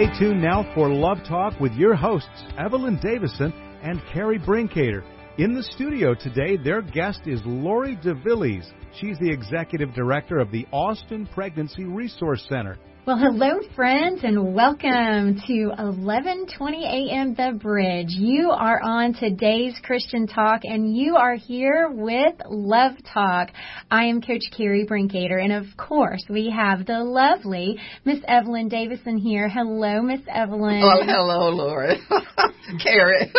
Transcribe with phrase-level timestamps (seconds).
[0.00, 5.04] Stay tuned now for Love Talk with your hosts, Evelyn Davison and Carrie Brinkater.
[5.36, 8.64] In the studio today, their guest is Lori DeVillbiss.
[8.98, 12.78] She's the executive director of the Austin Pregnancy Resource Center.
[13.10, 17.34] Well, hello, friends, and welcome to 11:20 a.m.
[17.34, 18.10] The Bridge.
[18.10, 23.48] You are on today's Christian Talk, and you are here with Love Talk.
[23.90, 29.16] I am Coach Carrie Brinkater, and of course, we have the lovely Miss Evelyn Davison
[29.16, 29.48] here.
[29.48, 30.80] Hello, Miss Evelyn.
[30.84, 31.96] Oh, hello, Laura.
[32.80, 33.32] Carrie.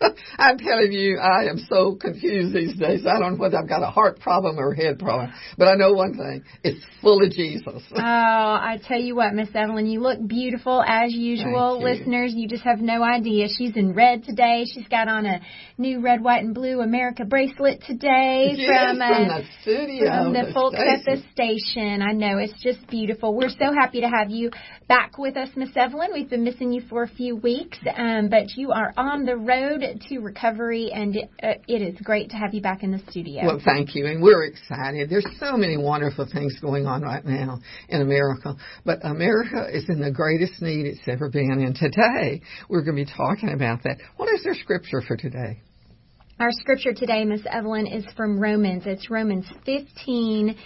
[0.38, 3.06] I'm telling you, I am so confused these days.
[3.06, 5.76] I don't know whether I've got a heart problem or a head problem, but I
[5.76, 7.82] know one thing: it's full of Jesus.
[7.90, 11.78] Oh, I tell you what, Miss Evelyn, you look beautiful as usual.
[11.78, 11.84] You.
[11.84, 13.46] Listeners, you just have no idea.
[13.48, 14.64] She's in red today.
[14.72, 15.40] She's got on a
[15.78, 20.32] new red, white, and blue America bracelet today Yes, from, uh, from the studio, from
[20.32, 21.64] the, the folks at the station.
[21.64, 22.02] station.
[22.02, 23.34] I know it's just beautiful.
[23.34, 24.50] We're so happy to have you
[24.88, 26.10] back with us, Miss Evelyn.
[26.12, 29.82] We've been missing you for a few weeks, um, but you are on the road
[30.08, 33.44] to recovery, and it, uh, it is great to have you back in the studio.
[33.44, 35.08] Well, thank you, and we're excited.
[35.10, 40.00] There's so many wonderful things going on right now in America, but America is in
[40.00, 41.50] the greatest need it's ever been.
[41.50, 43.98] And today we're going to be talking about that.
[44.16, 45.60] What is their scripture for today?
[46.40, 48.82] Our scripture today, Miss Evelyn, is from Romans.
[48.86, 50.56] It's Romans 15,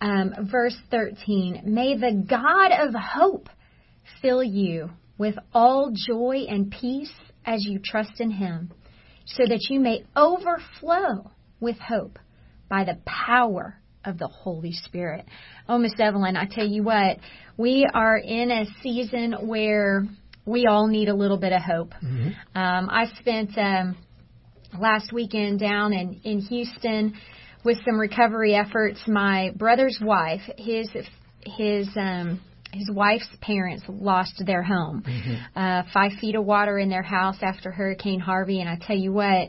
[0.00, 1.62] um, verse 13.
[1.64, 3.48] May the God of hope
[4.22, 7.12] fill you with all joy and peace
[7.44, 8.70] as you trust in Him,
[9.24, 12.18] so that you may overflow with hope
[12.68, 15.24] by the power of the Holy Spirit.
[15.68, 17.18] Oh, Miss Evelyn, I tell you what,
[17.56, 20.04] we are in a season where
[20.44, 21.92] we all need a little bit of hope.
[22.54, 23.96] Um, I spent um,
[24.78, 27.14] last weekend down in, in Houston
[27.64, 29.00] with some recovery efforts.
[29.08, 30.88] My brother's wife, his
[31.44, 32.40] his um,
[32.72, 35.02] his wife's parents lost their home.
[35.56, 39.12] Uh, five feet of water in their house after Hurricane Harvey, and I tell you
[39.12, 39.48] what.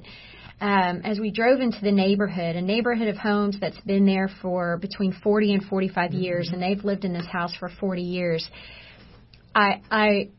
[0.60, 4.78] Um, as we drove into the neighborhood, a neighborhood of homes that's been there for
[4.78, 8.50] between 40 and 45 years, and they've lived in this house for 40 years.
[9.54, 10.30] I I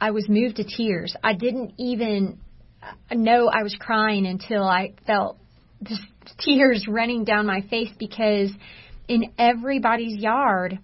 [0.00, 1.14] I was moved to tears.
[1.22, 2.40] I didn't even
[3.12, 5.38] know I was crying until I felt
[5.84, 6.02] just
[6.38, 8.50] tears running down my face because
[9.06, 10.78] in everybody's yard,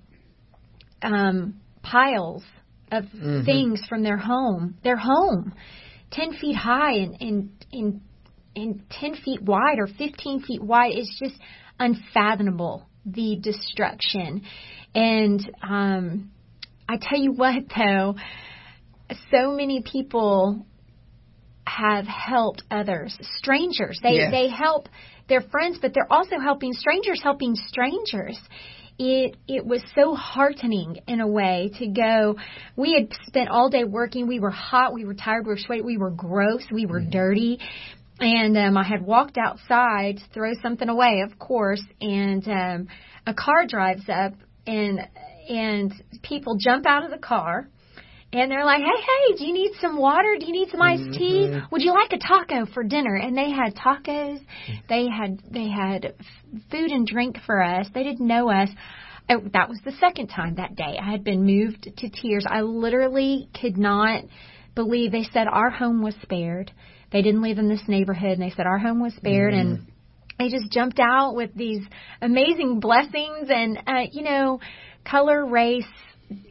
[1.02, 2.44] um, piles
[2.92, 3.04] of
[3.44, 5.54] things from their home, their home,
[6.10, 8.00] ten feet high and and and
[8.56, 10.97] and ten feet wide or fifteen feet wide.
[10.97, 11.38] is just
[11.78, 14.43] unfathomable the destruction,
[14.94, 16.31] and um,
[16.88, 18.16] I tell you what though,
[19.31, 20.66] so many people
[21.66, 23.99] have helped others, strangers.
[24.03, 24.31] They Yes.
[24.33, 24.88] they help
[25.28, 28.38] their friends, but they're also helping strangers, helping strangers.
[28.99, 32.37] It it was so heartening in a way to go.
[32.77, 34.27] We had spent all day working.
[34.27, 34.93] We were hot.
[34.93, 35.47] We were tired.
[35.47, 35.82] We were sweaty.
[35.82, 36.65] We were gross.
[36.71, 37.61] We were dirty.
[38.20, 41.82] And um, I had walked outside to throw something away, of course.
[42.00, 42.88] And um,
[43.26, 44.34] a car drives up,
[44.66, 45.00] and
[45.48, 45.92] and
[46.22, 47.69] people jump out of the car
[48.32, 50.36] and they're like, "Hey, hey, do you need some water?
[50.38, 51.50] Do you need some iced tea?
[51.72, 54.41] Would you like a taco for dinner?" And they had tacos.
[54.88, 56.14] They had they had
[56.70, 57.88] food and drink for us.
[57.92, 58.69] They didn't know us.
[59.28, 60.98] Oh, that was the second time that day.
[61.00, 62.44] I had been moved to tears.
[62.48, 64.25] I literally could not
[64.75, 66.72] believe they said our home was spared.
[67.12, 69.87] They didn't live in this neighborhood, and they said our home was spared, and
[70.38, 71.82] they just jumped out with these
[72.22, 74.60] amazing blessings and uh, you know,
[75.04, 75.84] color, race,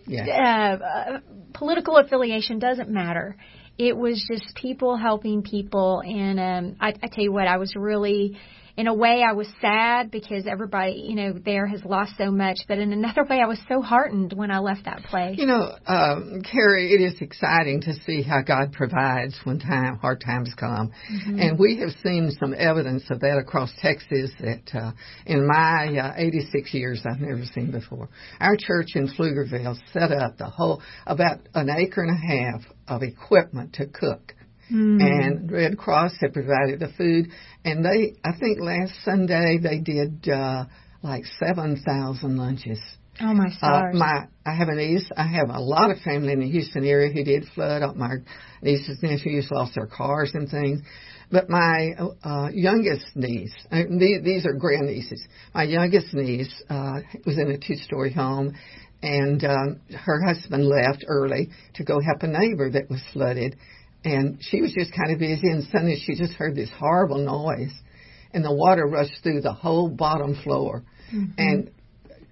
[0.06, 0.78] Yeah.
[0.80, 1.20] uh, uh,
[1.54, 3.38] political affiliation doesn't matter.
[3.78, 7.74] It was just people helping people, and um, I, I tell you what, I was
[7.76, 8.38] really,
[8.80, 12.60] in a way, I was sad because everybody, you know, there has lost so much.
[12.66, 15.38] But in another way, I was so heartened when I left that place.
[15.38, 20.22] You know, um, Carrie, it is exciting to see how God provides when time hard
[20.26, 24.94] times come, and we have seen some evidence of that across Texas that uh,
[25.26, 28.08] in my uh, 86 years I've never seen before.
[28.40, 33.04] Our church in Pflugerville set up the whole about an acre and a half of
[33.04, 34.36] equipment to cook.
[34.70, 37.28] And Red Cross had provided the food,
[37.66, 40.66] and they, I think last Sunday they did uh,
[41.02, 42.80] like seven thousand lunches.
[43.22, 43.96] oh my Uh, stars!
[43.98, 45.10] my, I have a niece.
[45.18, 47.82] I have a lot of family in the Houston area who did flood.
[47.82, 48.16] Uh, My
[48.62, 50.82] nieces and nephews lost their cars and things.
[51.32, 51.92] But my
[52.24, 55.22] uh, youngest niece, uh, these, these are grandnieces.
[55.54, 58.54] My youngest niece uh, was in a two-story home,
[59.04, 63.56] and um, her husband left early to go help a neighbor that was flooded.
[64.04, 67.74] And she was just kind of busy, and suddenly she just heard this horrible noise,
[68.34, 70.84] and the water rushed through the whole bottom floor.
[71.14, 71.32] Mm-hmm.
[71.38, 71.72] And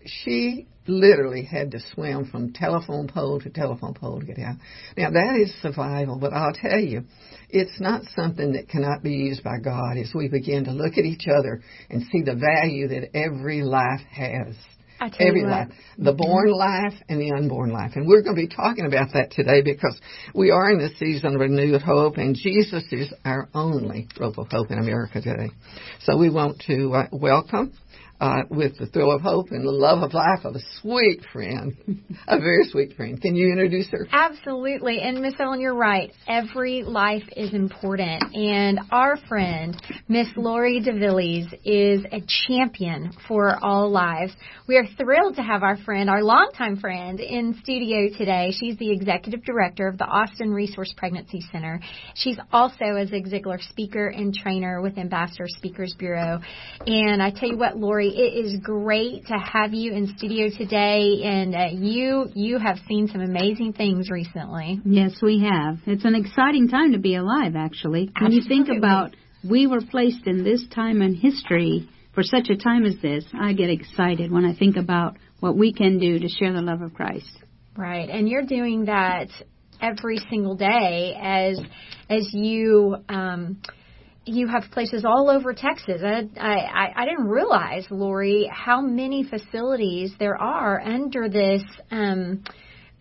[0.06, 4.56] she literally had to swim from telephone pole to telephone pole to get out.
[4.96, 7.04] Now that is survival, but I'll tell you,
[7.50, 11.06] it's not something that cannot be used by God as we begin to look at
[11.06, 14.56] each other and see the value that every life has.
[15.20, 15.68] Every life.
[15.98, 17.92] The born life and the unborn life.
[17.96, 20.00] And we're going to be talking about that today because
[20.34, 24.80] we are in the season of renewed hope and Jesus is our only hope in
[24.80, 25.50] America today.
[26.02, 27.74] So we want to uh, welcome
[28.20, 31.76] uh, with the thrill of hope and the love of life of a sweet friend,
[32.28, 33.22] a very sweet friend.
[33.22, 34.08] Can you introduce her?
[34.12, 35.02] Absolutely.
[35.02, 36.12] And Miss Ellen, you're right.
[36.28, 38.24] Every life is important.
[38.36, 44.34] And our friend, Miss Lori DeVillbiss, is a champion for all lives.
[44.68, 48.52] We are thrilled to have our friend, our longtime friend, in studio today.
[48.52, 51.80] She's the executive director of the Austin Resource Pregnancy Center.
[52.16, 56.40] She's also a Zig Ziglar speaker and trainer with Ambassador Speakers Bureau.
[56.86, 61.22] And I tell you what, Lori, it is great to have you in studio today,
[61.24, 64.82] and uh, you you have seen some amazing things recently.
[64.86, 65.80] Yes, we have.
[65.86, 68.12] It's an exciting time to be alive, actually.
[68.20, 68.56] When Absolutely.
[68.56, 69.16] you think about
[69.48, 73.54] we were placed in this time in history for such a time as this, I
[73.54, 76.94] get excited when I think about what we can do to share the love of
[76.94, 77.30] Christ.
[77.76, 79.28] Right, and you're doing that
[79.82, 81.60] every single day as
[82.10, 82.98] as you.
[83.10, 83.62] Um,
[84.28, 86.02] you have places all over Texas.
[86.04, 92.44] I, I, I didn't realize, Lori, how many facilities there are under this, um,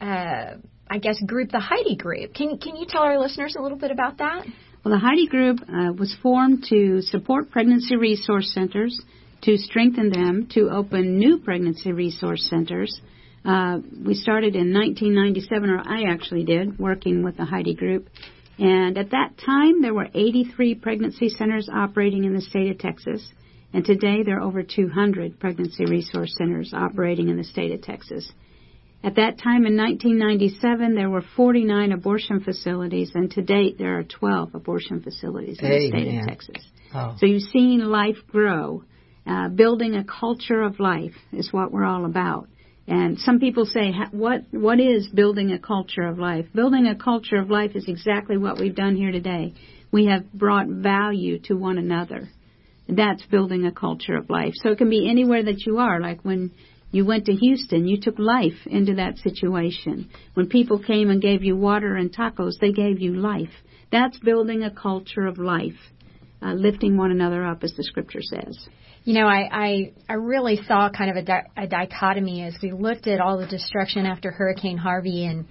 [0.01, 0.55] uh,
[0.89, 2.35] I guess, group, the Heidi Group.
[2.35, 4.47] Can, can you tell our listeners a little bit about that?
[4.85, 9.01] Well, the Heidi Group uh, was formed to support pregnancy resource centers,
[9.43, 13.01] to strengthen them, to open new pregnancy resource centers.
[13.45, 18.09] Uh, we started in 1997, or I actually did, working with the Heidi Group.
[18.59, 23.31] And at that time, there were 83 pregnancy centers operating in the state of Texas.
[23.73, 28.33] And today, there are over 200 pregnancy resource centers operating in the state of Texas.
[29.05, 34.05] At that time in 1997, there were 49 abortion facilities, and to date, there are
[34.05, 36.65] 12 abortion facilities in the state of Texas.
[36.95, 37.15] Oh.
[37.19, 38.83] So you've seen life grow.
[39.27, 42.49] Uh, building a culture of life is what we're all about.
[42.89, 46.47] And some people say, what what is building a culture of life?
[46.55, 49.55] Building a culture of life is exactly what we've done here today.
[49.91, 52.29] We have brought value to one another.
[52.89, 54.53] That's building a culture of life.
[54.57, 56.01] So it can be anywhere that you are.
[56.01, 56.53] Like when
[56.93, 60.09] you went to Houston, you took life into that situation.
[60.35, 63.51] When people came and gave you water and tacos, they gave you life.
[63.91, 65.79] That's building a culture of life,
[66.41, 68.69] uh, lifting one another up, as the scripture says.
[69.07, 72.73] You know, I, I, I really saw kind of a, di- a dichotomy as we
[72.73, 75.47] looked at all the destruction after Hurricane Harvey and,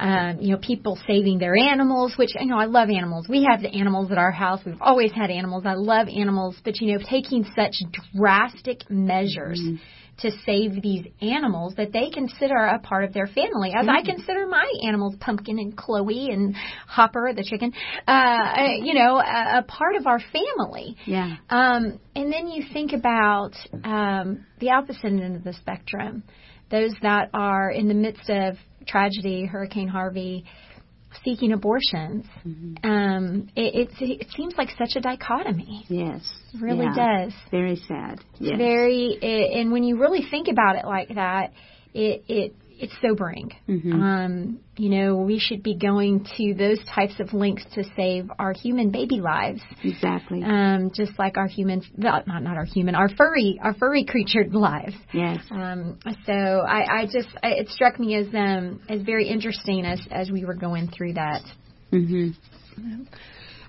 [0.00, 3.26] um, you know, people saving their animals, which, you know, I love animals.
[3.28, 4.60] We have the animals at our house.
[4.64, 5.64] We've always had animals.
[5.66, 7.74] I love animals, but, you know, taking such
[8.16, 9.60] drastic measures.
[9.60, 9.76] Mm-hmm
[10.18, 14.46] to save these animals that they consider a part of their family, as I consider
[14.46, 16.54] my animals, Pumpkin and Chloe and
[16.86, 17.72] Hopper, the chicken,
[18.06, 20.96] uh, you know, a, a part of our family.
[21.06, 21.36] Yeah.
[21.50, 23.52] Um, and then you think about
[23.84, 26.22] um, the opposite end of the spectrum,
[26.70, 28.54] those that are in the midst of
[28.86, 30.44] tragedy, Hurricane Harvey,
[31.22, 32.24] seeking abortions.
[32.46, 32.90] Mm-hmm.
[32.90, 35.84] Um, it, it, it seems like such a dichotomy.
[35.88, 36.22] Yes,
[36.52, 37.24] it really yeah.
[37.24, 37.32] does.
[37.50, 38.20] Very sad.
[38.38, 38.58] Yes.
[38.58, 41.52] Very, it, and when you really think about it like that,
[41.94, 43.52] it it it's sobering.
[43.68, 43.92] Mm-hmm.
[43.92, 48.52] Um, you know, we should be going to those types of links to save our
[48.52, 49.60] human baby lives.
[49.82, 50.42] Exactly.
[50.42, 54.94] Um, just like our human, not not our human, our furry, our furry creature lives.
[55.12, 55.38] Yes.
[55.50, 60.00] Um, so I, I just, I, it struck me as um as very interesting as
[60.10, 61.42] as we were going through that.
[61.92, 63.02] Mm-hmm.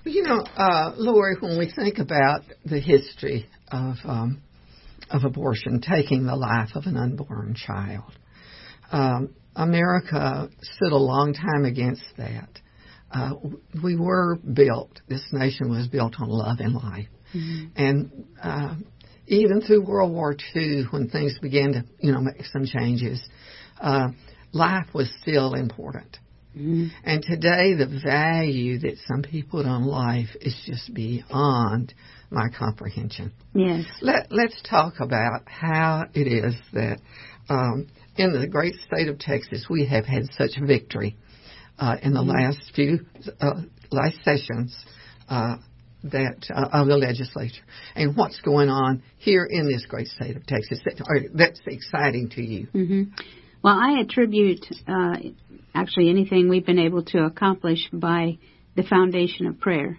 [0.04, 4.42] You know, uh, Lori, when we think about the history of um,
[5.10, 8.12] of abortion, taking the life of an unborn child
[8.92, 12.48] um, America stood a long time against that.
[13.10, 13.30] Uh,
[13.82, 17.08] we were built, this nation was built on love and life.
[17.34, 17.66] Mm-hmm.
[17.76, 18.74] And uh,
[19.26, 23.22] even through World War II, when things began to, you know, make some changes,
[23.80, 24.08] uh,
[24.52, 26.18] life was still important.
[26.56, 26.86] Mm-hmm.
[27.04, 31.92] And today, the value that some people put on life is just beyond
[32.30, 33.32] my comprehension.
[33.54, 33.84] Yes.
[34.00, 36.98] Let, let's talk about how it is that
[37.48, 41.16] um, in the great state of Texas, we have had such victory
[41.78, 42.30] uh, in the mm-hmm.
[42.30, 43.00] last few
[43.40, 44.76] uh, last sessions
[45.28, 45.56] uh,
[46.04, 47.62] that uh, of the legislature,
[47.94, 52.42] and what's going on here in this great state of Texas that, that's exciting to
[52.42, 52.66] you.
[52.74, 53.02] Mm-hmm.
[53.62, 55.16] Well, I attribute uh,
[55.74, 58.38] actually anything we've been able to accomplish by
[58.76, 59.98] the foundation of prayer.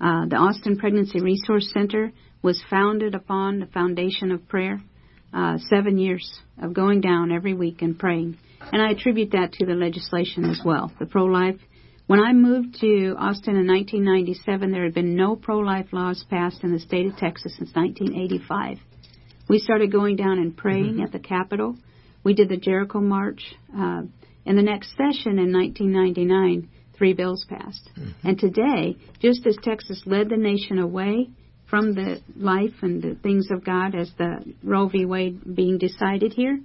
[0.00, 4.80] Uh, the Austin Pregnancy Resource Center was founded upon the foundation of prayer.
[5.32, 8.38] Uh, seven years of going down every week and praying.
[8.60, 11.58] And I attribute that to the legislation as well, the pro-life.
[12.06, 16.72] When I moved to Austin in 1997, there had been no pro-life laws passed in
[16.72, 18.78] the state of Texas since 1985.
[19.48, 21.02] We started going down and praying mm-hmm.
[21.02, 21.76] at the Capitol.
[22.24, 23.54] We did the Jericho March.
[23.76, 24.02] Uh,
[24.44, 27.90] in the next session in 1999, three bills passed.
[27.98, 28.28] Mm-hmm.
[28.28, 31.28] And today, just as Texas led the nation away
[31.68, 35.04] from the life and the things of God as the Roe v.
[35.04, 36.60] Wade being decided here,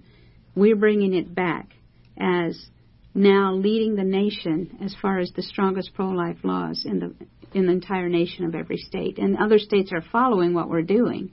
[0.56, 1.70] we're bringing it back
[2.18, 2.70] as
[3.14, 7.14] now leading the nation as far as the strongest pro-life laws in the
[7.54, 9.20] in the entire nation of every state.
[9.20, 11.30] And other states are following what we're doing.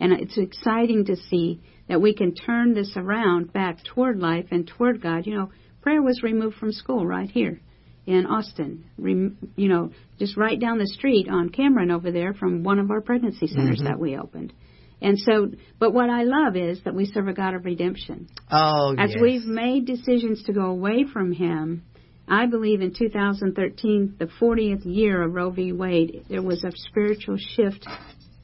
[0.00, 4.66] And it's exciting to see that we can turn this around back toward life and
[4.66, 5.26] toward God.
[5.26, 5.50] You know,
[5.80, 7.62] prayer was removed from school right here
[8.06, 12.78] in Austin, you know, just right down the street on Cameron over there from one
[12.78, 13.86] of our pregnancy centers mm-hmm.
[13.86, 14.52] that we opened.
[15.00, 18.28] And so, but what I love is that we serve a God of redemption.
[18.50, 19.18] Oh, As yes.
[19.20, 21.84] we've made decisions to go away from Him,
[22.28, 25.72] I believe in 2013, the 40th year of Roe v.
[25.72, 27.86] Wade, there was a spiritual shift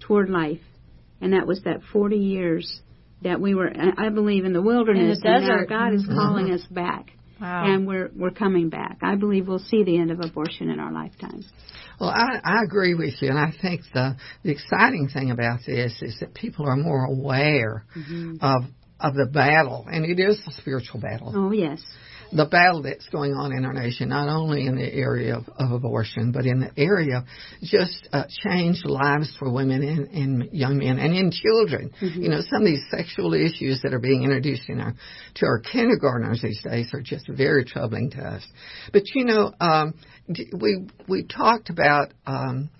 [0.01, 0.61] toward life.
[1.21, 2.81] And that was that 40 years
[3.23, 5.19] that we were, I believe, in the wilderness.
[5.25, 5.53] In the desert.
[5.53, 6.15] And now God is mm-hmm.
[6.15, 7.11] calling us back.
[7.41, 7.73] Wow.
[7.73, 8.99] And we're we're coming back.
[9.03, 11.45] I believe we'll see the end of abortion in our lifetime.
[12.01, 16.01] Well, I, I agree with you, and I think the the exciting thing about this
[16.03, 18.37] is that people are more aware mm-hmm.
[18.41, 18.65] of
[19.01, 21.33] of the battle, and it is a spiritual battle.
[21.35, 21.81] Oh yes
[22.33, 25.73] the battle that's going on in our nation, not only in the area of, of
[25.73, 27.25] abortion, but in the area of
[27.63, 31.91] just uh, changed lives for women and, and young men and in children.
[32.01, 32.23] Mm-hmm.
[32.23, 34.95] You know, some of these sexual issues that are being introduced in our
[35.37, 38.47] to our kindergartners these days are just very troubling to us.
[38.93, 39.95] But you know, um,
[40.29, 42.13] we we talked about.
[42.27, 42.71] Um,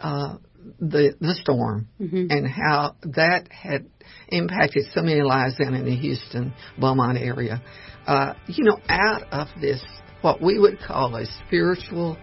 [0.00, 0.36] uh,
[0.80, 2.26] the the storm mm-hmm.
[2.30, 3.86] and how that had
[4.28, 7.62] impacted so many lives down in the Houston Beaumont area
[8.08, 9.84] uh, you know, out of this,
[10.22, 12.16] what we would call a spiritual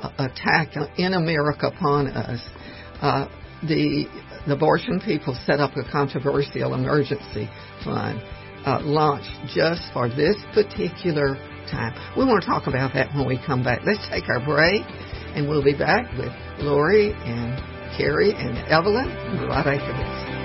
[0.00, 2.40] uh, attack in America upon us,
[3.02, 3.28] uh,
[3.62, 4.06] the,
[4.46, 7.50] the abortion people set up a controversial emergency
[7.84, 8.22] fund
[8.64, 11.34] uh, launched just for this particular
[11.68, 11.92] time.
[12.16, 13.80] We want to talk about that when we come back.
[13.84, 14.82] Let's take our break,
[15.34, 16.30] and we'll be back with
[16.64, 17.58] Lori and
[17.98, 19.08] Carrie and Evelyn
[19.48, 20.43] right after this.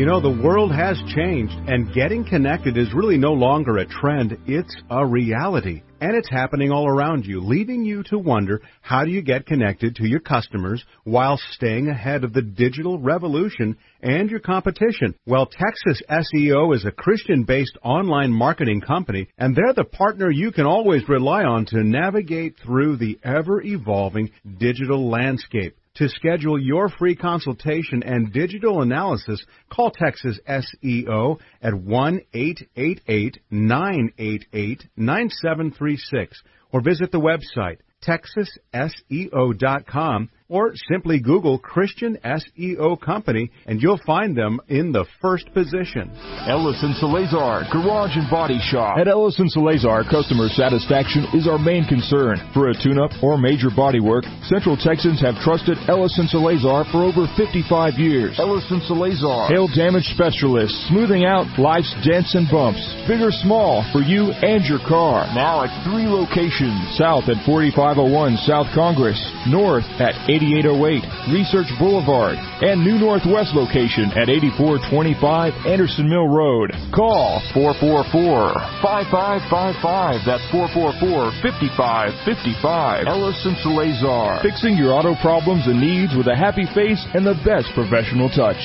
[0.00, 4.34] You know, the world has changed, and getting connected is really no longer a trend,
[4.46, 5.82] it's a reality.
[6.00, 9.96] And it's happening all around you, leaving you to wonder how do you get connected
[9.96, 15.14] to your customers while staying ahead of the digital revolution and your competition.
[15.26, 20.50] Well, Texas SEO is a Christian based online marketing company, and they're the partner you
[20.50, 25.76] can always rely on to navigate through the ever evolving digital landscape.
[26.00, 34.86] To schedule your free consultation and digital analysis, call Texas SEO at 1 888 988
[34.96, 36.42] 9736
[36.72, 44.60] or visit the website texasseo.com or simply Google Christian SEO Company and you'll find them
[44.68, 46.10] in the first position.
[46.46, 48.98] Ellison Salazar, Garage and Body Shop.
[48.98, 52.36] At Ellison Salazar, customer satisfaction is our main concern.
[52.52, 57.30] For a tune-up or major body work, Central Texans have trusted Ellison Salazar for over
[57.38, 58.34] 55 years.
[58.38, 59.46] Ellison Salazar.
[59.48, 64.66] Hail damage specialist, smoothing out life's dents and bumps, big or small, for you and
[64.66, 65.30] your car.
[65.30, 66.98] Now at three locations.
[66.98, 74.08] South at 4501 South Congress, north at 80 8808 Research Boulevard and new Northwest location
[74.16, 76.72] at 8425 Anderson Mill Road.
[76.96, 80.24] Call 444-5555.
[80.24, 83.04] That's 444-5555.
[83.06, 84.40] Ellison Salazar.
[84.40, 88.56] Fixing your auto problems and needs with a happy face and the best professional touch.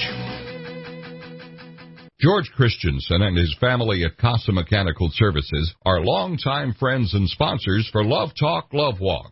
[2.26, 8.04] George Christensen and his family at Casa Mechanical Services are longtime friends and sponsors for
[8.04, 9.32] Love Talk, Love Walk.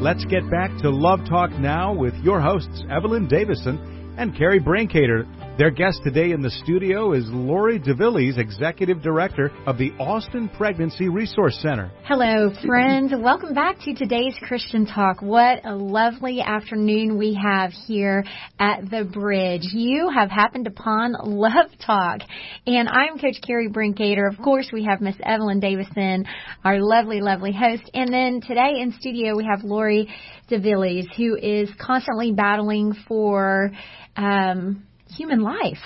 [0.00, 5.26] Let's get back to Love Talk now with your hosts, Evelyn Davison and Carrie Brancater.
[5.58, 11.08] Their guest today in the studio is Lori DeVillbiss, Executive Director of the Austin Pregnancy
[11.10, 11.90] Resource Center.
[12.04, 13.12] Hello, friends.
[13.14, 15.20] Welcome back to today's Christian Talk.
[15.20, 18.24] What a lovely afternoon we have here
[18.58, 19.64] at the bridge.
[19.72, 22.20] You have happened upon Love Talk.
[22.66, 24.26] And I'm Coach Carrie Brinkater.
[24.32, 26.24] Of course, we have Miss Evelyn Davison,
[26.64, 27.90] our lovely, lovely host.
[27.92, 30.08] And then today in studio, we have Lori
[30.50, 33.70] DeVillbiss, who is constantly battling for
[34.16, 35.78] um, human life.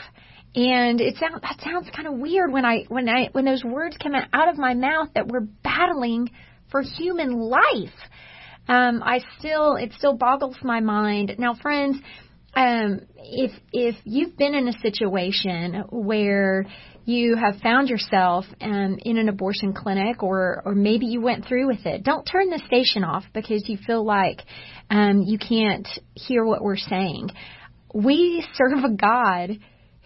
[0.57, 3.97] And it sounds that sounds kind of weird when I when I when those words
[4.01, 6.31] come out of my mouth that we're battling
[6.71, 7.95] for human life.
[8.69, 11.35] Um, I still it still boggles my mind.
[11.39, 11.97] Now, friends,
[12.55, 16.67] um, if if you've been in a situation where
[17.05, 21.67] you have found yourself um, in an abortion clinic, or or maybe you went through
[21.67, 24.43] with it, don't turn the station off because you feel like
[24.91, 27.31] um, you can't hear what we're saying.
[27.93, 29.59] We serve a God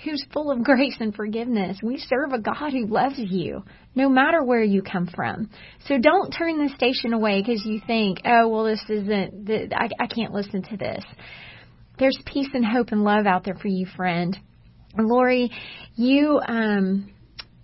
[0.05, 1.79] who's full of grace and forgiveness.
[1.83, 5.51] We serve a God who loves you, no matter where you come from.
[5.87, 10.07] So don't turn the station away because you think, oh, well, this isn't, I, I
[10.07, 11.05] can't listen to this.
[11.99, 14.39] There's peace and hope and love out there for you, friend.
[14.97, 15.51] Lori,
[15.97, 17.11] you, um,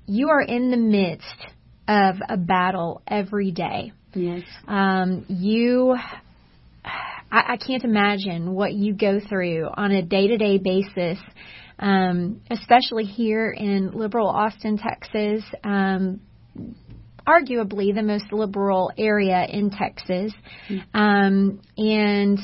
[0.06, 1.46] you are in the midst
[1.88, 3.92] of a battle every day.
[4.14, 4.42] Yes.
[4.66, 5.96] Um, you
[7.34, 11.18] I, I can't imagine what you go through on a day to day basis,
[11.78, 15.42] um, especially here in liberal Austin, Texas.
[15.64, 16.20] Um,
[17.26, 20.32] arguably the most liberal area in Texas.
[20.68, 20.96] Mm-hmm.
[20.96, 22.38] Um, and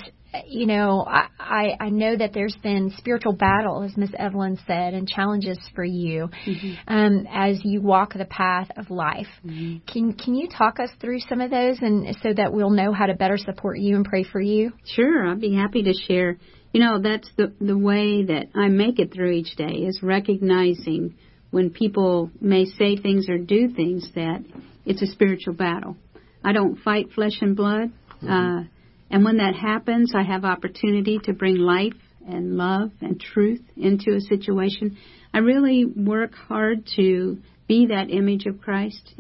[0.47, 4.95] you know, I, I, I know that there's been spiritual battle, as Miss Evelyn said,
[4.95, 6.75] and challenges for you mm-hmm.
[6.87, 9.27] um, as you walk the path of life.
[9.45, 9.79] Mm-hmm.
[9.93, 13.07] Can can you talk us through some of those, and so that we'll know how
[13.07, 14.73] to better support you and pray for you?
[14.85, 16.39] Sure, I'd be happy to share.
[16.73, 21.15] You know, that's the the way that I make it through each day is recognizing
[21.51, 24.45] when people may say things or do things that
[24.87, 25.97] it's a spiritual battle.
[26.45, 27.91] I don't fight flesh and blood.
[28.23, 28.31] Mm-hmm.
[28.31, 28.65] Uh,
[29.11, 31.95] and when that happens, I have opportunity to bring life
[32.27, 34.97] and love and truth into a situation.
[35.35, 39.15] I really work hard to be that image of Christ.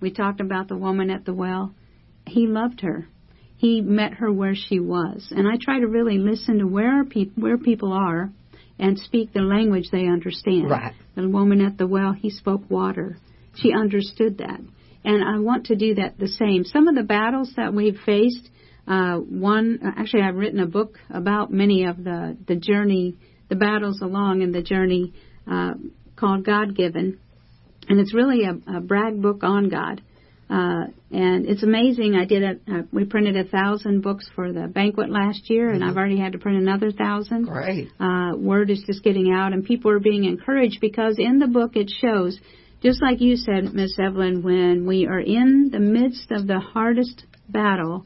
[0.00, 1.72] We talked about the woman at the well.
[2.26, 3.08] He loved her.
[3.56, 7.30] He met her where she was, and I try to really listen to where pe-
[7.36, 8.32] where people are,
[8.76, 10.68] and speak the language they understand.
[10.68, 10.94] Right.
[11.14, 13.18] The woman at the well, he spoke water.
[13.54, 14.60] She understood that,
[15.04, 16.64] and I want to do that the same.
[16.64, 18.48] Some of the battles that we've faced
[18.86, 23.16] uh, one, actually, I've written a book about many of the the journey,
[23.48, 25.12] the battles along in the journey,
[25.50, 25.74] uh,
[26.16, 27.18] called God Given,
[27.88, 30.02] and it's really a, a brag book on God.
[30.50, 32.14] Uh, and it's amazing.
[32.14, 32.62] I did it.
[32.70, 35.90] Uh, we printed a thousand books for the banquet last year, and mm-hmm.
[35.90, 37.46] I've already had to print another thousand.
[37.46, 37.88] Great.
[37.98, 41.76] Uh, word is just getting out, and people are being encouraged because in the book
[41.76, 42.38] it shows,
[42.82, 47.24] just like you said, Miss Evelyn, when we are in the midst of the hardest
[47.48, 48.04] battle,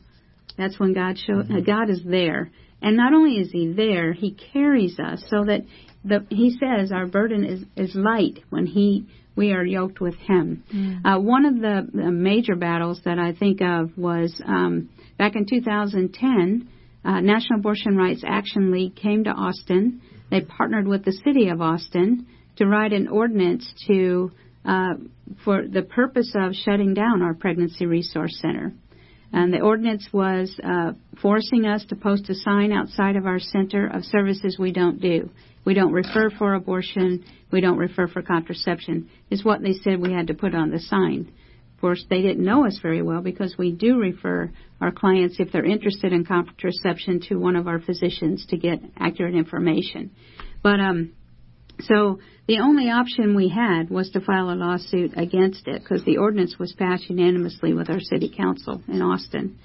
[0.57, 1.63] that's when God show mm-hmm.
[1.65, 2.51] God is there,
[2.83, 5.63] and not only is He there, He carries us so that
[6.05, 10.65] the He says our burden is is light when He we are yoked with Him.
[10.73, 11.07] Mm-hmm.
[11.07, 14.89] Uh, one of the, the major battles that I think of was um,
[15.19, 16.69] back in 2010.
[17.05, 20.01] Uh, National Abortion Rights Action League came to Austin.
[20.31, 24.33] They partnered with the city of Austin to write an ordinance to
[24.65, 24.95] uh,
[25.45, 28.73] for the purpose of shutting down our pregnancy resource center.
[29.37, 33.87] And the ordinance was uh, forcing us to post a sign outside of our center
[33.87, 35.29] of services we don't do.
[35.63, 37.23] We don't refer for abortion.
[37.53, 39.11] We don't refer for contraception.
[39.29, 41.31] Is what they said we had to put on the sign.
[41.75, 45.53] Of course, they didn't know us very well because we do refer our clients, if
[45.53, 50.13] they're interested in contraception, to one of our physicians to get accurate information.
[50.63, 51.13] But um,
[51.81, 56.19] so the only option we had was to file a lawsuit against it because the
[56.19, 59.59] ordinance was passed unanimously with our city council in Austin.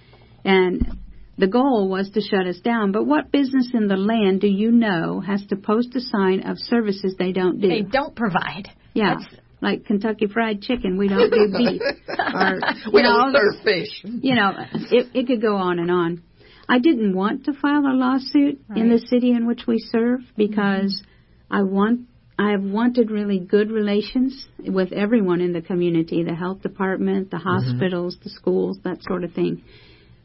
[0.44, 0.98] And
[1.38, 2.92] the goal was to shut us down.
[2.92, 6.58] But what business in the land do you know has to post a sign of
[6.58, 7.68] services they don't do?
[7.68, 8.70] They don't provide.
[8.94, 9.16] Yeah.
[9.20, 11.82] That's, like Kentucky Fried Chicken, we don't do beef.
[12.08, 12.60] or,
[12.92, 14.02] we don't serve fish.
[14.04, 16.24] You know, it, it could go on and on.
[16.68, 18.80] I didn't want to file a lawsuit right.
[18.80, 21.11] in the city in which we serve because mm-hmm.
[21.52, 22.08] I want
[22.40, 27.38] I have wanted really good relations with everyone in the community, the health department, the
[27.38, 27.48] mm-hmm.
[27.48, 28.24] hospitals, mm-hmm.
[28.24, 29.62] the schools, that sort of thing.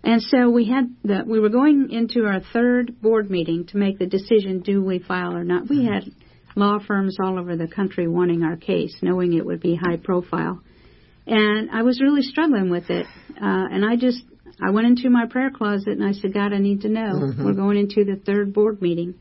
[0.02, 3.98] And so we had the, we were going into our third board meeting to make
[3.98, 5.68] the decision do we file or not.
[5.68, 5.92] We mm-hmm.
[5.92, 6.04] had
[6.54, 10.62] law firms all over the country wanting our case, knowing it would be high profile.
[11.26, 13.04] And I was really struggling with it.
[13.30, 14.22] Uh, and I just,
[14.64, 17.12] I went into my prayer closet and I said, God, I need to know.
[17.12, 17.44] Mm-hmm.
[17.44, 19.16] We're going into the third board meeting.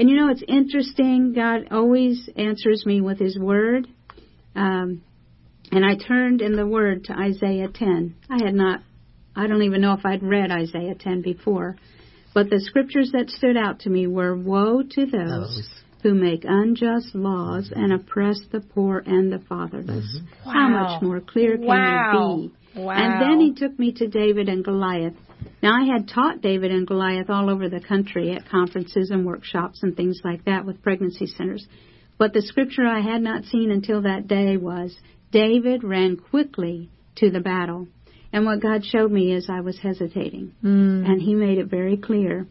[0.00, 1.34] And you know, it's interesting.
[1.34, 3.86] God always answers me with His Word.
[4.56, 5.02] Um,
[5.70, 8.16] and I turned in the Word to Isaiah 10.
[8.30, 8.80] I had not,
[9.36, 11.76] I don't even know if I'd read Isaiah 10 before.
[12.32, 15.68] But the scriptures that stood out to me were Woe to those, those
[16.02, 20.18] who make unjust laws and oppress the poor and the fatherless.
[20.18, 20.48] Mm-hmm.
[20.48, 20.52] Wow.
[20.54, 22.40] How much more clear can wow.
[22.46, 22.54] it be?
[22.74, 22.92] Wow.
[22.92, 25.14] And then he took me to David and Goliath.
[25.62, 29.82] Now, I had taught David and Goliath all over the country at conferences and workshops
[29.82, 31.66] and things like that with pregnancy centers.
[32.18, 34.96] But the scripture I had not seen until that day was
[35.32, 37.88] David ran quickly to the battle.
[38.32, 40.54] And what God showed me is I was hesitating.
[40.62, 41.06] Mm.
[41.08, 42.46] And he made it very clear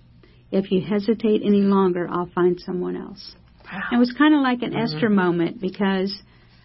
[0.51, 3.36] if you hesitate any longer, I'll find someone else.
[3.71, 3.82] Wow.
[3.93, 4.95] It was kind of like an mm-hmm.
[4.95, 6.12] Esther moment because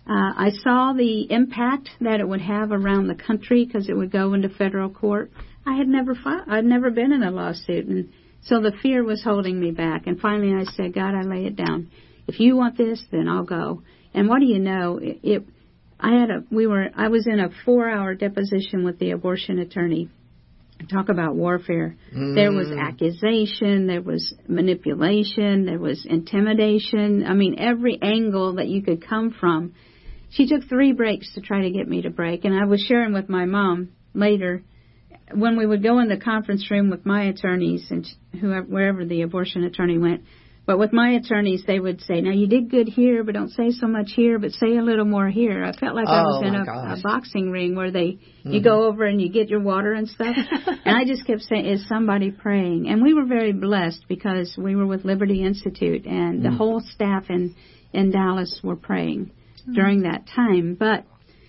[0.07, 4.13] uh, I saw the impact that it would have around the country because it would
[4.13, 5.31] go into federal court.
[5.67, 8.13] I had never fought, I'd never been in a lawsuit, and
[8.43, 10.07] so the fear was holding me back.
[10.07, 11.91] And finally, I said, God, I lay it down.
[12.27, 13.83] If you want this, then I'll go.
[14.13, 14.99] And what do you know?
[14.99, 15.43] It, it
[15.99, 19.59] I had a we were I was in a four hour deposition with the abortion
[19.59, 20.11] attorney
[20.91, 21.97] talk about warfare.
[22.15, 22.35] Mm.
[22.35, 22.81] There was mm.
[22.81, 27.25] accusation, there was manipulation, there was intimidation.
[27.27, 29.75] I mean, every angle that you could come from.
[30.35, 33.13] She took three breaks to try to get me to break, and I was sharing
[33.13, 34.65] with my mom later
[35.33, 38.05] when we would go in the conference room with my attorneys and
[38.41, 40.23] whoever, wherever the abortion attorney went.
[40.67, 43.71] But with my attorneys, they would say, "Now you did good here, but don't say
[43.71, 46.43] so much here, but say a little more here." I felt like oh, I was
[46.43, 48.51] oh, in a, a, boxing ring where they mm-hmm.
[48.51, 50.35] you go over and you get your water and stuff.
[50.85, 54.75] and I just kept saying, "Is somebody praying?" And we were very blessed because we
[54.75, 56.43] were with Liberty Institute, and mm-hmm.
[56.43, 56.57] the mm.
[56.57, 57.55] whole staff in
[57.93, 59.31] in Dallas were praying
[59.65, 59.75] mm-hmm.
[59.75, 60.77] during that time.
[60.79, 61.05] But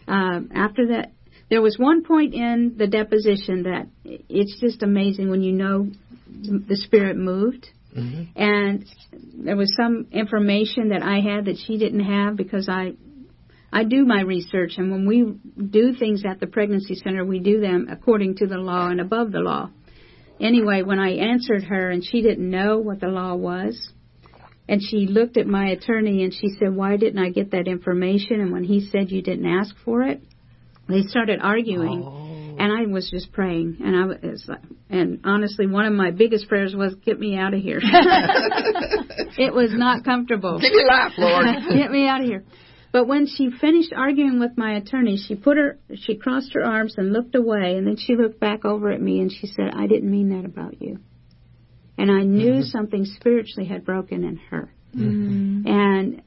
[0.07, 1.11] uh, after that,
[1.49, 5.89] there was one point in the deposition that it's just amazing when you know
[6.27, 8.23] the Spirit moved Mm-hmm.
[8.35, 8.85] And
[9.45, 12.93] there was some information that I had that she didn't have because I
[13.71, 15.35] I do my research and when we
[15.69, 19.31] do things at the pregnancy center we do them according to the law and above
[19.31, 19.69] the law.
[20.39, 23.89] Anyway, when I answered her and she didn't know what the law was,
[24.67, 28.41] and she looked at my attorney and she said, "Why didn't I get that information?"
[28.41, 30.21] And when he said you didn't ask for it,
[30.87, 32.03] they started arguing.
[32.05, 34.49] Oh and I was just praying, and I was,
[34.89, 39.71] and honestly, one of my biggest prayers was, "Get me out of here." it was
[39.73, 40.59] not comfortable.
[40.59, 41.45] Give me life, Lord.
[41.75, 42.43] Get me out of here.
[42.91, 46.95] But when she finished arguing with my attorney, she put her, she crossed her arms
[46.97, 49.87] and looked away, and then she looked back over at me and she said, "I
[49.87, 50.99] didn't mean that about you."
[51.97, 52.61] And I knew mm-hmm.
[52.63, 54.73] something spiritually had broken in her.
[54.95, 55.67] Mm-hmm.
[55.67, 56.21] And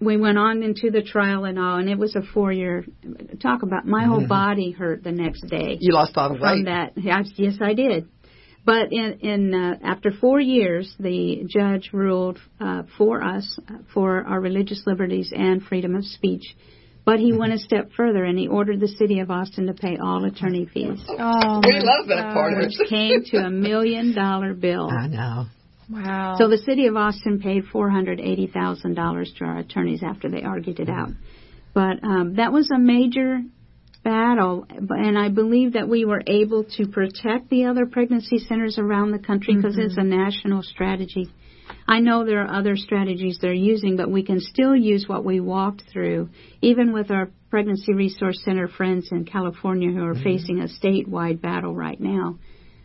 [0.00, 2.84] we went on into the trial and all, and it was a four year
[3.40, 4.28] talk about my whole mm-hmm.
[4.28, 5.76] body hurt the next day.
[5.80, 6.40] You lost all the weight.
[6.40, 8.08] From that, yes, I did.
[8.64, 13.58] But in, in uh, after four years, the judge ruled uh, for us
[13.94, 16.54] for our religious liberties and freedom of speech.
[17.04, 19.96] But he went a step further and he ordered the city of Austin to pay
[19.96, 21.02] all attorney fees.
[21.08, 22.74] Oh, we love that part of it.
[22.78, 24.90] Which came to a million dollar bill.
[24.92, 25.46] I know.
[25.90, 26.36] Wow.
[26.38, 30.28] So the city of Austin paid four hundred eighty thousand dollars to our attorneys after
[30.28, 31.10] they argued it out.
[31.72, 33.40] But um, that was a major
[34.04, 39.12] battle, and I believe that we were able to protect the other pregnancy centers around
[39.12, 39.86] the country because mm-hmm.
[39.86, 41.28] it's a national strategy.
[41.88, 45.40] I know there are other strategies they're using, but we can still use what we
[45.40, 46.28] walked through,
[46.60, 50.22] even with our Pregnancy Resource Center friends in California who are mm-hmm.
[50.22, 52.38] facing a statewide battle right now.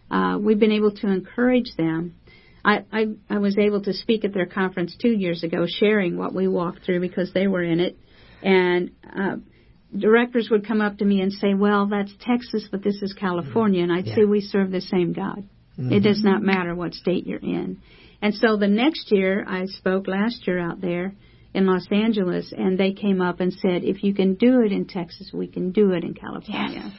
[0.09, 2.15] Uh, we've been able to encourage them.
[2.63, 6.33] I, I, I was able to speak at their conference two years ago, sharing what
[6.33, 7.97] we walked through because they were in it,
[8.41, 9.35] and uh,
[9.97, 13.83] directors would come up to me and say, "Well, that's Texas, but this is California,"
[13.83, 14.15] and I'd yeah.
[14.15, 15.43] say, "We serve the same God.
[15.77, 15.91] Mm-hmm.
[15.91, 17.81] It does not matter what state you're in."
[18.23, 21.13] And so the next year, I spoke last year out there
[21.53, 24.86] in Los Angeles, and they came up and said, "If you can do it in
[24.86, 26.93] Texas, we can do it in California." Yes.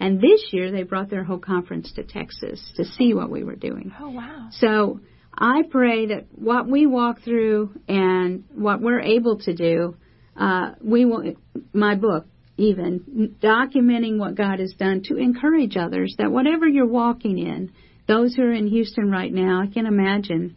[0.00, 3.54] And this year, they brought their whole conference to Texas to see what we were
[3.54, 3.92] doing.
[4.00, 4.48] Oh wow!
[4.50, 4.98] So
[5.32, 9.96] I pray that what we walk through and what we're able to do,
[10.36, 11.34] uh, we will.
[11.72, 17.38] My book, even documenting what God has done to encourage others that whatever you're walking
[17.38, 17.70] in,
[18.08, 20.56] those who are in Houston right now, I can imagine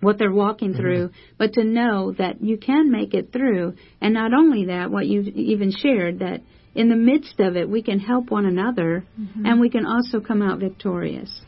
[0.00, 0.80] what they're walking mm-hmm.
[0.80, 3.74] through, but to know that you can make it through.
[4.00, 6.42] And not only that, what you've even shared, that
[6.74, 9.46] in the midst of it, we can help one another mm-hmm.
[9.46, 11.42] and we can also come out victorious.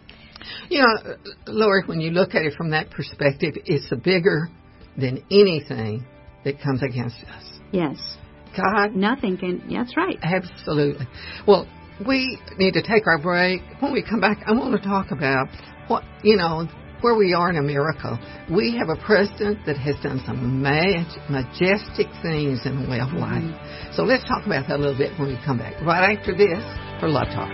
[0.68, 4.48] You know, Lori, when you look at it from that perspective, it's bigger
[4.96, 6.04] than anything
[6.44, 7.44] that comes against us.
[7.70, 7.96] Yes.
[8.56, 8.94] God.
[8.94, 9.62] Nothing can.
[9.72, 10.18] That's right.
[10.22, 11.06] Absolutely.
[11.46, 11.66] Well,
[12.06, 13.62] we need to take our break.
[13.80, 15.48] When we come back, I want to talk about
[15.88, 16.68] what, you know,
[17.02, 18.18] where we are in America.
[18.50, 23.44] We have a president that has done some majestic things in the way of life.
[23.94, 25.80] So let's talk about that a little bit when we come back.
[25.82, 26.62] Right after this
[27.00, 27.52] for Love Talk.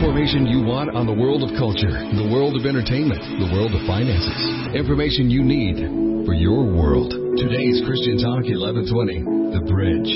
[0.00, 3.86] information you want on the world of culture, the world of entertainment, the world of
[3.86, 4.74] finances.
[4.74, 7.12] Information you need for your world.
[7.38, 10.10] Today's Christian Talk 1120, The Bridge.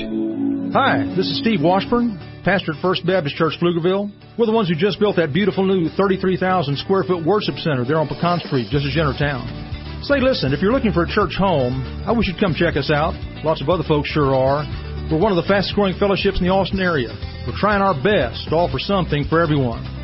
[0.76, 4.12] Hi, this is Steve Washburn, pastor at First Baptist Church, Pflugerville.
[4.36, 7.96] We're the ones who just built that beautiful new 33,000 square foot worship center there
[7.96, 9.48] on Pecan Street, just as you town.
[10.04, 12.92] Say, listen, if you're looking for a church home, I wish you'd come check us
[12.92, 13.16] out.
[13.40, 14.66] Lots of other folks sure are.
[15.08, 17.16] We're one of the fastest growing fellowships in the Austin area.
[17.48, 20.03] We're trying our best to offer something for everyone.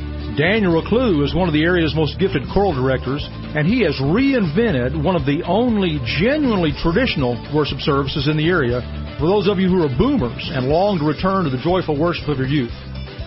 [0.37, 3.19] Daniel Reclue is one of the area's most gifted choral directors,
[3.51, 8.79] and he has reinvented one of the only genuinely traditional worship services in the area
[9.19, 12.29] for those of you who are boomers and long to return to the joyful worship
[12.29, 12.71] of your youth.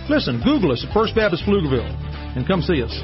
[0.09, 1.93] Listen, Google us at First Baptist Pflugerville
[2.37, 2.97] and come see us.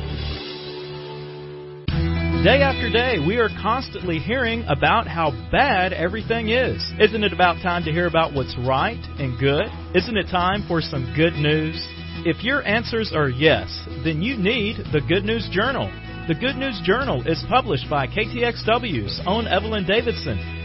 [2.41, 6.81] Day after day, we are constantly hearing about how bad everything is.
[6.99, 9.69] Isn't it about time to hear about what's right and good?
[9.95, 11.77] Isn't it time for some good news?
[12.23, 13.67] If your answers are yes,
[14.05, 15.91] then you need the Good News Journal.
[16.29, 20.60] The Good News Journal is published by KTXW's own Evelyn Davison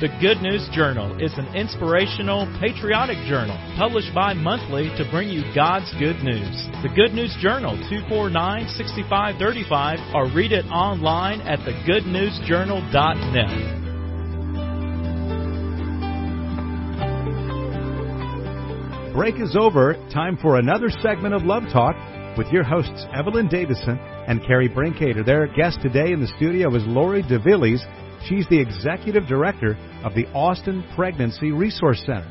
[0.00, 5.42] The Good News Journal is an inspirational, patriotic journal published bi monthly to bring you
[5.54, 6.68] God's good news.
[6.82, 13.78] The Good News Journal, 249 6535, or read it online at thegoodnewsjournal.net.
[19.18, 19.94] break is over.
[20.14, 21.96] Time for another segment of Love Talk
[22.38, 25.26] with your hosts Evelyn Davison and Carrie Brinkater.
[25.26, 27.80] Their guest today in the studio is Lori DeVillbiss.
[28.28, 32.30] She's the executive director of the Austin Pregnancy Resource Center.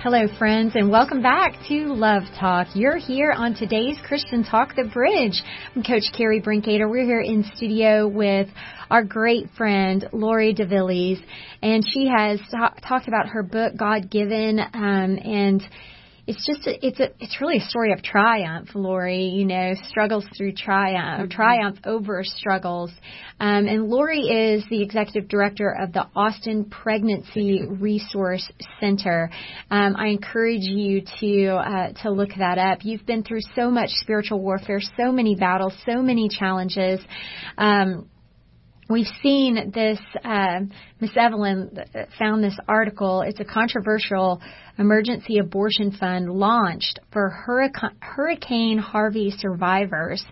[0.00, 2.68] Hello, friends, and welcome back to Love Talk.
[2.74, 5.42] You're here on today's Christian Talk The Bridge.
[5.74, 6.88] I'm Coach Carrie Brinkater.
[6.88, 8.46] We're here in studio with
[8.90, 11.20] our great friend, Lori DeVillbiss,
[11.62, 12.38] and she has
[12.86, 15.64] talked about her book, God Given, um, and
[16.28, 19.24] it's just a, it's a it's really a story of triumph, Lori.
[19.24, 21.30] You know, struggles through triumph, mm-hmm.
[21.30, 22.90] triumph over struggles.
[23.40, 28.46] Um, and Lori is the executive director of the Austin Pregnancy Resource
[28.78, 29.30] Center.
[29.70, 32.80] Um, I encourage you to uh, to look that up.
[32.82, 37.00] You've been through so much spiritual warfare, so many battles, so many challenges.
[37.56, 38.10] Um,
[38.88, 39.98] we've seen this.
[40.24, 40.60] Uh,
[41.00, 41.78] Miss Evelyn
[42.18, 43.22] found this article.
[43.22, 44.40] It's a controversial
[44.78, 50.24] emergency abortion fund launched for Hurricane, Hurricane Harvey survivors.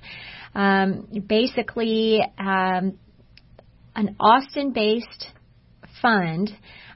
[0.55, 2.99] Um, basically, um,
[3.95, 5.29] an Austin-based
[6.01, 6.51] fund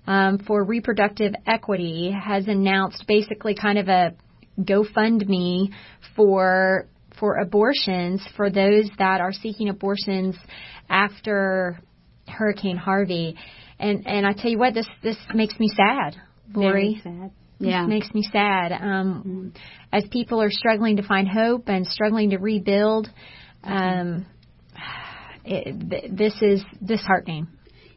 [0.06, 4.14] um, for reproductive equity has announced basically kind of a
[4.60, 5.72] GoFundMe
[6.16, 10.34] for for abortions for those that are seeking abortions
[10.90, 11.80] after
[12.28, 13.36] Hurricane Harvey.
[13.78, 16.16] And and I tell you what, this this makes me sad,
[16.52, 17.00] Lori.
[17.02, 17.30] Very sad.
[17.58, 17.82] Yeah.
[17.82, 18.72] This makes me sad.
[18.72, 19.48] Um, mm-hmm.
[19.92, 23.08] As people are struggling to find hope and struggling to rebuild,
[23.62, 24.26] um,
[25.44, 27.48] it, this is disheartening.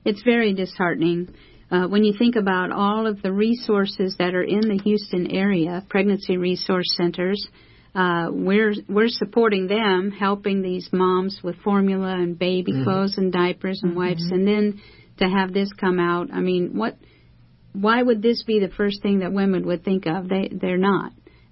[0.05, 1.33] It's very disheartening.
[1.71, 5.83] Uh, when you think about all of the resources that are in the Houston area,
[5.89, 7.47] pregnancy resource centers,
[7.95, 12.83] uh, we're we're supporting them, helping these moms with formula and baby mm-hmm.
[12.83, 14.33] clothes and diapers and wipes, mm-hmm.
[14.33, 14.81] and then
[15.19, 16.29] to have this come out.
[16.33, 16.97] I mean, what?
[17.73, 20.27] Why would this be the first thing that women would think of?
[20.27, 21.11] They they're not.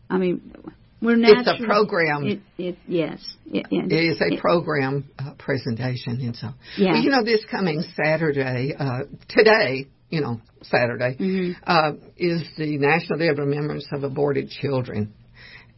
[0.09, 0.53] I mean,
[1.01, 1.47] we're not.
[1.47, 2.25] It's a program.
[2.25, 6.93] It, it, yes, it, it is a program uh, presentation, and so yeah.
[6.93, 11.51] Well, you know, this coming Saturday, uh, today, you know, Saturday, mm-hmm.
[11.65, 15.13] uh, is the National Day of Remembrance of Aborted Children.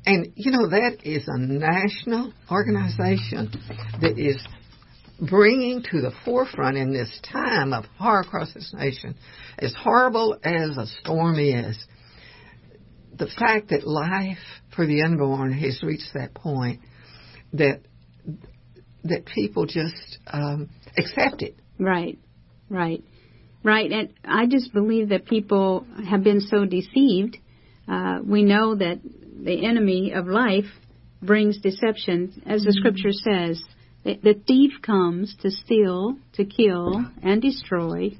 [0.05, 3.51] And, you know, that is a national organization
[4.01, 4.45] that is
[5.19, 9.15] bringing to the forefront in this time of horror across this nation,
[9.59, 11.77] as horrible as a storm is,
[13.17, 14.37] the fact that life
[14.75, 16.79] for the unborn has reached that point
[17.53, 17.81] that
[19.03, 21.55] that people just um, accept it.
[21.77, 22.17] Right,
[22.69, 23.03] right,
[23.63, 23.91] right.
[23.91, 27.37] And I just believe that people have been so deceived.
[27.87, 29.01] Uh, we know that
[29.43, 30.65] the enemy of life
[31.21, 32.79] brings deception, as the mm-hmm.
[32.79, 33.63] scripture says.
[34.03, 38.17] The thief comes to steal, to kill, and destroy.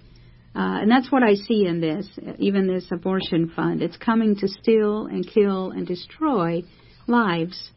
[0.56, 2.08] Uh, and that's what I see in this,
[2.40, 3.82] even this abortion fund.
[3.82, 6.64] It's coming to steal and kill and destroy
[7.08, 7.72] lives.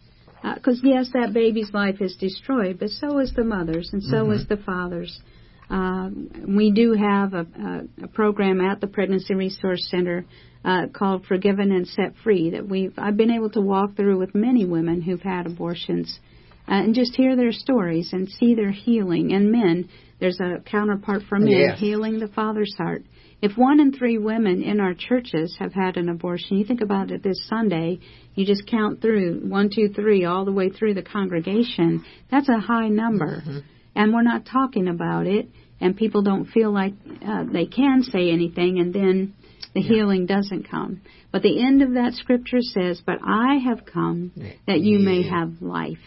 [0.54, 4.24] Because, uh, yes, that baby's life is destroyed, but so is the mother's, and so
[4.24, 4.32] mm-hmm.
[4.32, 5.20] is the father's.
[5.68, 6.10] Uh,
[6.46, 10.24] we do have a, a, a, program at the Pregnancy Resource Center
[10.64, 14.32] uh, called Forgiven and Set Free that we've I've been able to walk through with
[14.34, 16.20] many women who've had abortions
[16.68, 19.32] uh, and just hear their stories and see their healing.
[19.32, 19.88] And men,
[20.20, 21.80] there's a counterpart for men yes.
[21.80, 23.02] healing the father's heart.
[23.42, 27.10] If one in three women in our churches have had an abortion, you think about
[27.10, 27.98] it this Sunday,
[28.34, 32.04] you just count through one, two, three, all the way through the congregation.
[32.30, 33.42] That's a high number.
[33.42, 33.58] Mm-hmm.
[33.96, 35.48] And we're not talking about it,
[35.80, 36.92] and people don't feel like
[37.26, 39.34] uh, they can say anything, and then
[39.74, 39.88] the yeah.
[39.88, 41.00] healing doesn't come.
[41.32, 44.32] But the end of that scripture says, But I have come
[44.66, 45.98] that you may have life.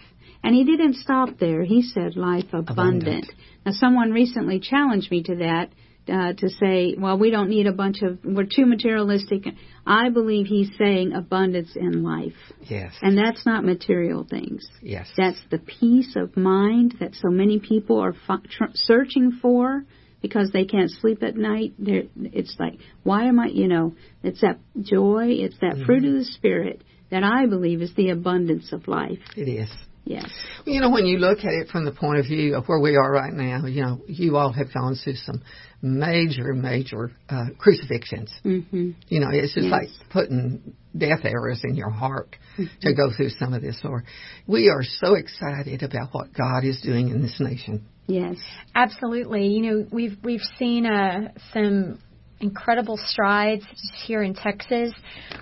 [0.44, 1.64] And he didn't stop there.
[1.64, 2.70] He said life abundant.
[2.70, 3.32] abundant.
[3.66, 5.70] Now, someone recently challenged me to that
[6.10, 9.44] uh, to say, well, we don't need a bunch of, we're too materialistic.
[9.86, 12.34] I believe he's saying abundance in life.
[12.62, 12.94] Yes.
[13.02, 14.68] And that's not material things.
[14.82, 15.10] Yes.
[15.16, 19.86] That's the peace of mind that so many people are fu- tr- searching for
[20.22, 21.74] because they can't sleep at night.
[21.80, 25.86] They're, it's like, why am I, you know, it's that joy, it's that mm-hmm.
[25.86, 29.20] fruit of the Spirit that I believe is the abundance of life.
[29.36, 29.70] It is.
[30.10, 30.28] Yes.
[30.66, 32.96] You know, when you look at it from the point of view of where we
[32.96, 35.44] are right now, you know, you all have gone through some
[35.84, 38.34] major, major uh, crucifixions.
[38.44, 38.92] Mm-hmm.
[39.08, 39.72] You know, it's just yes.
[39.72, 42.74] like putting death arrows in your heart mm-hmm.
[42.82, 43.80] to go through some of this.
[43.84, 44.04] Or
[44.48, 47.86] we are so excited about what God is doing in this nation.
[48.08, 48.38] Yes,
[48.74, 49.46] absolutely.
[49.50, 52.00] You know, we've we've seen uh, some
[52.42, 53.64] incredible strides
[54.06, 54.94] here in Texas.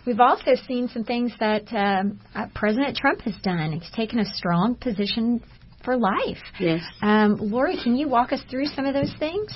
[0.06, 3.72] We've also seen some things that um, uh, President Trump has done.
[3.72, 5.44] He's taken a strong position
[5.84, 6.42] for life.
[6.60, 6.82] Yes.
[7.02, 9.54] Um, Lori, can you walk us through some of those things?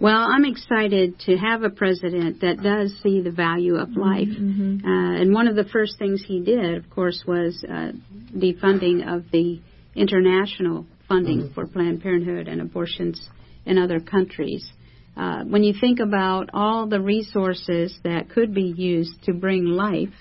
[0.00, 4.28] Well, I'm excited to have a president that does see the value of life.
[4.28, 4.84] Mm-hmm.
[4.84, 7.92] Uh, and one of the first things he did, of course, was uh,
[8.36, 9.60] defunding of the
[9.94, 11.54] international funding mm-hmm.
[11.54, 13.28] for Planned Parenthood and abortions
[13.64, 14.72] in other countries.
[15.16, 20.14] Uh, when you think about all the resources that could be used to bring life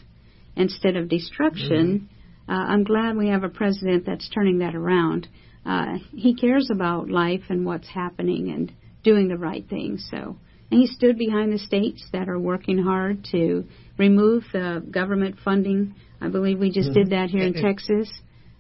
[0.56, 2.10] instead of destruction,
[2.47, 2.51] mm-hmm.
[2.51, 5.27] uh, I'm glad we have a president that's turning that around.
[5.65, 8.71] Uh, he cares about life and what's happening and
[9.04, 9.97] doing the right thing.
[9.97, 10.38] So
[10.71, 13.65] and he stood behind the states that are working hard to
[13.97, 15.95] remove the government funding.
[16.22, 16.99] I believe we just mm-hmm.
[16.99, 18.09] did that here in Texas.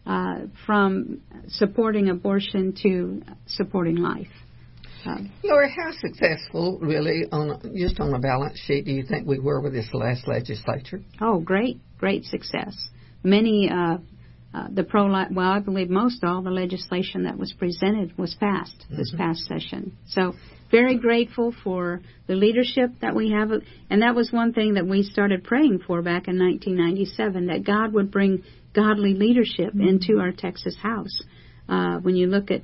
[0.03, 4.27] Uh, from supporting abortion to supporting life.
[5.05, 9.39] Um, Laura, how successful, really, on just on a balance sheet, do you think we
[9.39, 11.01] were with this last legislature?
[11.19, 12.89] Oh, great, great success.
[13.23, 13.97] Many, uh,
[14.53, 18.85] uh, the pro well, I believe most all the legislation that was presented was passed
[18.85, 18.97] mm-hmm.
[18.97, 19.97] this past session.
[20.07, 20.33] So,
[20.69, 23.51] very grateful for the leadership that we have,
[23.89, 27.93] and that was one thing that we started praying for back in 1997 that God
[27.93, 28.43] would bring
[28.73, 29.81] godly leadership mm-hmm.
[29.81, 31.21] into our Texas House.
[31.67, 32.63] Uh, when you look at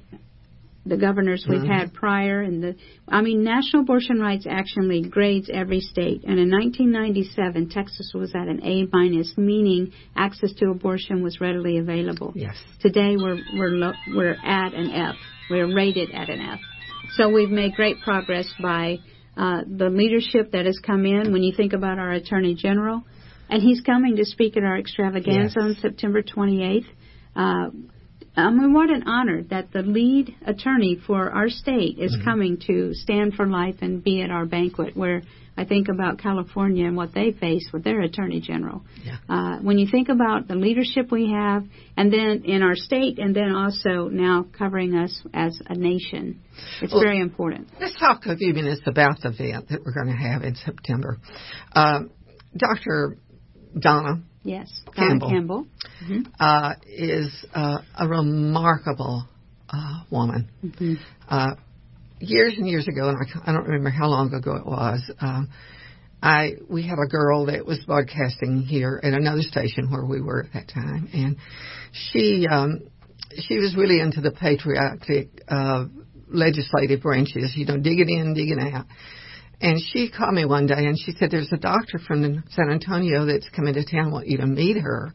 [0.88, 1.72] the governors we've mm-hmm.
[1.72, 2.76] had prior and the
[3.08, 8.34] I mean National Abortion Rights Action League grades every state and in 1997 Texas was
[8.36, 12.34] at an A minus meaning access to abortion was readily available.
[12.36, 12.56] Yes.
[12.82, 15.16] Today we're we're lo- we're at an F.
[15.50, 16.60] We're rated at an F.
[17.16, 18.98] So we've made great progress by
[19.38, 21.32] uh, the leadership that has come in.
[21.32, 23.04] When you think about our Attorney General,
[23.50, 25.58] and he's coming to speak at our extravaganza yes.
[25.58, 26.86] on September 28th.
[27.36, 27.70] Uh,
[28.38, 32.24] I mean, what an honor that the lead attorney for our state is mm-hmm.
[32.24, 35.24] coming to stand for life and be at our banquet where
[35.58, 38.84] I think about California and what they face with their attorney general.
[39.04, 39.18] Yeah.
[39.28, 41.64] Uh, when you think about the leadership we have,
[41.98, 46.42] and then in our state, and then also now covering us as a nation,
[46.84, 47.70] it's well, very important.
[47.82, 51.18] Let's talk a few minutes about the event that we're going to have in September.
[51.74, 52.12] Um,
[52.56, 53.18] Dr.
[53.80, 55.68] Donna Yes, Campbell, Campbell.
[56.04, 56.22] Mm-hmm.
[56.40, 59.28] Uh, is uh, a remarkable
[59.70, 60.50] uh, woman.
[60.64, 60.94] Mm-hmm.
[61.28, 61.56] Uh,
[62.22, 65.02] years and years ago, and I, I don't remember how long ago it was.
[65.20, 65.50] Um,
[66.24, 70.46] I we had a girl that was broadcasting here at another station where we were
[70.46, 71.36] at that time, and
[71.92, 72.88] she um,
[73.48, 75.86] she was really into the patriotic uh,
[76.30, 78.86] legislative branches, you know, digging in, digging out.
[79.60, 83.26] And she called me one day and she said, There's a doctor from San Antonio
[83.26, 85.12] that's coming to town, want you to meet her.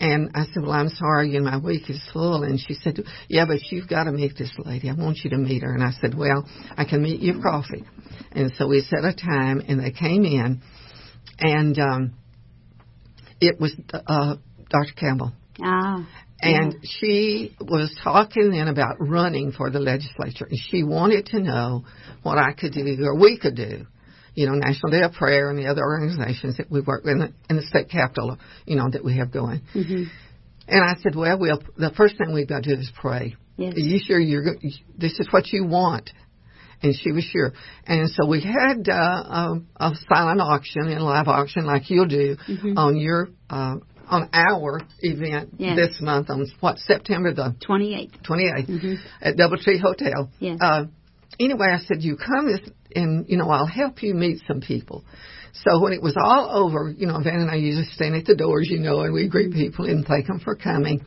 [0.00, 2.42] And I said, Well, I'm sorry, you know, my week is full.
[2.42, 4.88] And she said, Yeah, but you've got to meet this lady.
[4.88, 5.74] I want you to meet her.
[5.74, 7.84] And I said, Well, I can meet you for coffee.
[8.32, 10.62] And so we set a time, and they came in,
[11.38, 12.14] and um,
[13.40, 14.36] it was uh,
[14.70, 14.92] Dr.
[14.96, 15.32] Campbell.
[15.62, 16.06] Ah.
[16.40, 21.84] And she was talking then about running for the legislature, and she wanted to know
[22.22, 23.86] what I could do or we could do.
[24.34, 27.18] You know, National Day of Prayer and the other organizations that we work with in
[27.20, 29.62] the, in the state capital, you know, that we have going.
[29.74, 30.02] Mm-hmm.
[30.68, 33.34] And I said, well, we'll, the first thing we've got to do is pray.
[33.56, 33.74] Yes.
[33.74, 34.56] Are you sure you're,
[34.98, 36.10] this is what you want?
[36.82, 37.54] And she was sure.
[37.86, 42.36] And so we had uh, a, a silent auction and live auction like you'll do
[42.46, 42.76] mm-hmm.
[42.76, 43.76] on your uh,
[44.08, 45.76] on our event yes.
[45.76, 48.94] this month on what September the 28th 28th mm-hmm.
[49.20, 50.30] at DoubleTree Hotel.
[50.38, 50.58] Yes.
[50.60, 50.84] Uh,
[51.40, 52.48] anyway, I said you come
[52.94, 55.04] and you know I'll help you meet some people.
[55.64, 58.36] So when it was all over, you know, Van and I usually stand at the
[58.36, 61.02] doors, you know, and we greet people and thank them for coming.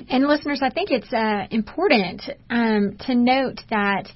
[0.10, 4.08] And listeners, I think it's uh, important um, to note that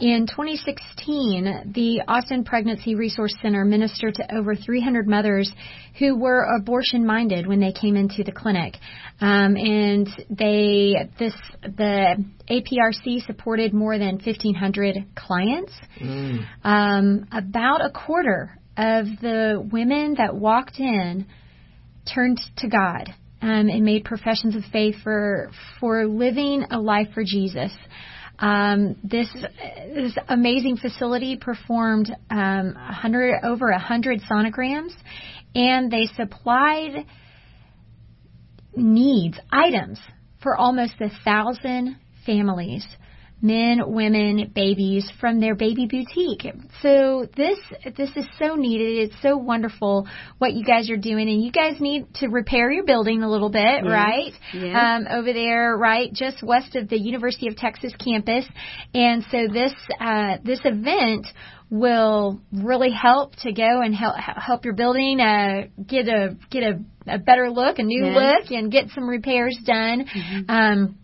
[0.00, 5.52] In 2016, the Austin Pregnancy Resource Center ministered to over 300 mothers
[5.98, 8.74] who were abortion minded when they came into the clinic.
[9.20, 15.72] Um, and they, this, the APRC supported more than 1,500 clients.
[16.00, 16.44] Mm.
[16.64, 21.26] Um, about a quarter of the women that walked in
[22.12, 27.22] turned to God um, and made professions of faith for for living a life for
[27.24, 27.70] Jesus.
[28.38, 29.28] Um, this,
[29.94, 34.92] this amazing facility performed um, 100 over 100 sonograms,
[35.54, 37.06] and they supplied
[38.76, 40.00] needs items
[40.42, 42.84] for almost a thousand families
[43.44, 46.50] men, women, babies from their baby boutique.
[46.80, 47.58] So this
[47.96, 49.10] this is so needed.
[49.10, 52.84] It's so wonderful what you guys are doing, and you guys need to repair your
[52.84, 53.86] building a little bit, yes.
[53.86, 54.32] right?
[54.54, 54.76] Yes.
[54.76, 58.46] Um, over there, right, just west of the University of Texas campus.
[58.94, 61.26] And so this uh, this event
[61.70, 66.78] will really help to go and help help your building uh, get a get a,
[67.06, 68.16] a better look, a new yes.
[68.16, 70.06] look, and get some repairs done.
[70.06, 70.50] Mm-hmm.
[70.50, 70.98] Um,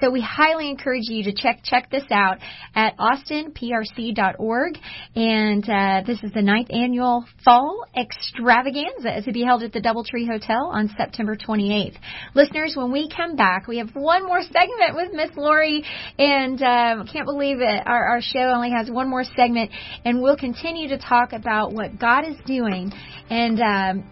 [0.00, 2.38] so we highly encourage you to check check this out
[2.74, 4.78] at austinprc.org.
[5.14, 10.28] And uh, this is the ninth annual Fall Extravaganza to be held at the DoubleTree
[10.28, 11.96] Hotel on September 28th.
[12.34, 15.84] Listeners, when we come back, we have one more segment with Miss Lori,
[16.18, 17.82] and um, can't believe it.
[17.86, 19.70] Our, our show only has one more segment,
[20.04, 22.92] and we'll continue to talk about what God is doing
[23.30, 23.60] and.
[23.60, 24.10] Um,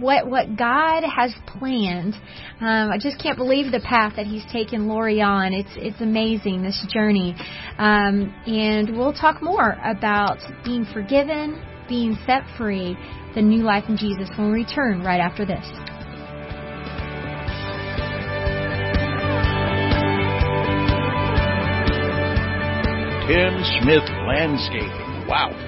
[0.00, 2.14] what what God has planned.
[2.60, 5.52] Um, I just can't believe the path that He's taken Lori on.
[5.52, 7.34] It's it's amazing this journey,
[7.78, 12.96] um, and we'll talk more about being forgiven, being set free,
[13.34, 15.66] the new life in Jesus when we return right after this.
[23.28, 25.28] Tim Smith Landscaping.
[25.28, 25.67] Wow.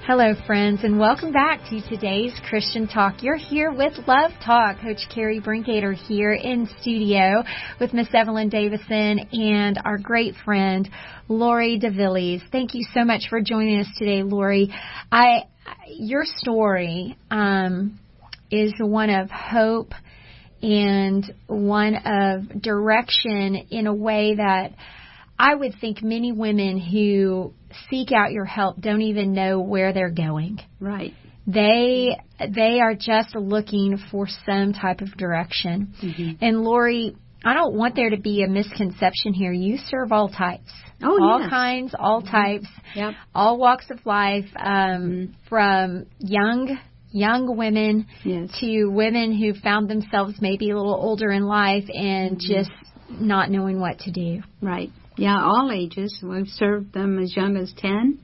[0.06, 3.24] Hello, friends, and welcome back to today's Christian Talk.
[3.24, 4.82] You're here with Love Talk.
[4.82, 7.42] Coach Carrie Brinkater here in studio
[7.80, 10.90] with Miss Evelyn Davison and our great friend
[11.30, 12.42] Lori DeVillbiss.
[12.52, 14.74] Thank you so much for joining us today, Lori.
[15.10, 15.46] I,
[15.88, 17.98] your story um,
[18.52, 19.94] is one of hope
[20.62, 24.74] and one of direction in a way that
[25.44, 27.54] I would think many women who
[27.90, 30.60] seek out your help don't even know where they're going.
[30.80, 31.14] Right.
[31.46, 35.94] They they are just looking for some type of direction.
[36.02, 36.46] Mm-hmm.
[36.46, 39.52] And Lori, I don't want there to be a misconception here.
[39.52, 40.72] You serve all types.
[41.04, 41.50] Oh, all yes.
[41.50, 42.32] kinds, all mm-hmm.
[42.32, 43.14] types, yep.
[43.36, 45.34] all walks of life, um, mm-hmm.
[45.50, 46.80] from young
[47.12, 48.50] young women yes.
[48.62, 52.54] to women who found themselves maybe a little older in life and mm-hmm.
[52.54, 52.72] just
[53.10, 54.42] not knowing what to do.
[54.62, 54.90] Right.
[55.18, 56.20] Yeah, all ages.
[56.24, 58.20] We've served them as young as 10,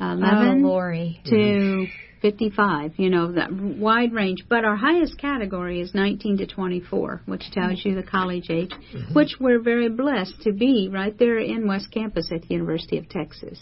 [0.00, 1.86] 11 oh, to
[2.22, 4.44] 55, you know, that wide range.
[4.48, 9.12] But our highest category is 19 to 24, which tells you the college age, mm-hmm.
[9.12, 13.08] which we're very blessed to be right there in West Campus at the University of
[13.08, 13.58] Texas.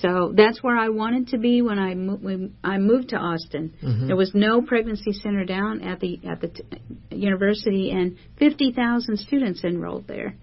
[0.00, 3.74] So that's where I wanted to be when I mo- when I moved to Austin.
[3.82, 4.08] Mm-hmm.
[4.08, 6.64] There was no pregnancy center down at the at the t-
[7.10, 10.34] university, and 50,000 students enrolled there.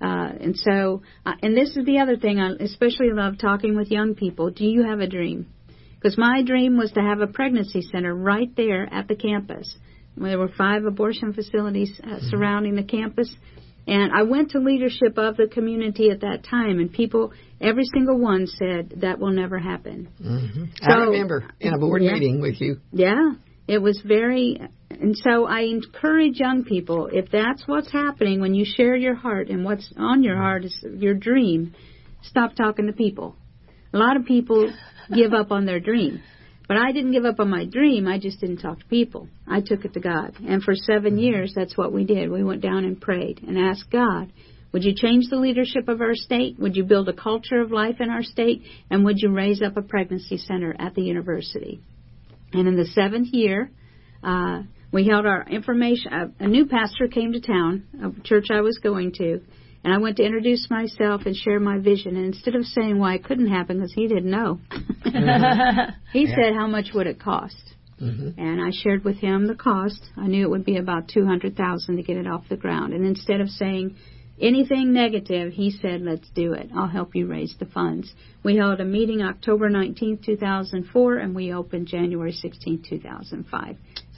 [0.00, 3.90] Uh, and so, uh, and this is the other thing I especially love talking with
[3.90, 4.50] young people.
[4.50, 5.46] Do you have a dream?
[5.94, 9.76] Because my dream was to have a pregnancy center right there at the campus.
[10.14, 12.28] Where there were five abortion facilities uh, mm-hmm.
[12.28, 13.34] surrounding the campus.
[13.86, 18.18] And I went to leadership of the community at that time, and people, every single
[18.18, 20.08] one said that will never happen.
[20.22, 20.64] Mm-hmm.
[20.80, 22.80] So, I remember in a board yeah, meeting with you.
[22.92, 23.32] Yeah,
[23.70, 24.60] it was very
[24.90, 29.48] and so I encourage young people, if that's what's happening when you share your heart
[29.48, 31.74] and what's on your heart is your dream,
[32.22, 33.36] stop talking to people.
[33.94, 34.72] A lot of people
[35.14, 36.20] give up on their dream.
[36.66, 38.06] But I didn't give up on my dream.
[38.08, 39.28] I just didn't talk to people.
[39.46, 40.34] I took it to God.
[40.46, 41.18] And for 7 mm-hmm.
[41.18, 42.30] years, that's what we did.
[42.30, 44.32] We went down and prayed and asked God,
[44.72, 46.58] would you change the leadership of our state?
[46.58, 48.62] Would you build a culture of life in our state?
[48.90, 51.80] And would you raise up a pregnancy center at the university?
[52.52, 53.70] And in the seventh year,
[54.22, 56.12] uh, we held our information.
[56.12, 59.40] A, a new pastor came to town, a church I was going to,
[59.84, 62.16] and I went to introduce myself and share my vision.
[62.16, 64.58] And instead of saying why it couldn't happen because he didn't know,
[66.12, 66.34] he yeah.
[66.34, 67.62] said, "How much would it cost?"
[68.00, 68.40] Mm-hmm.
[68.40, 70.02] And I shared with him the cost.
[70.16, 72.92] I knew it would be about two hundred thousand to get it off the ground.
[72.92, 73.96] And instead of saying
[74.40, 76.70] anything negative, he said, let's do it.
[76.74, 78.12] I'll help you raise the funds.
[78.42, 83.76] We held a meeting October 19, 2004, and we opened January 16, 2005.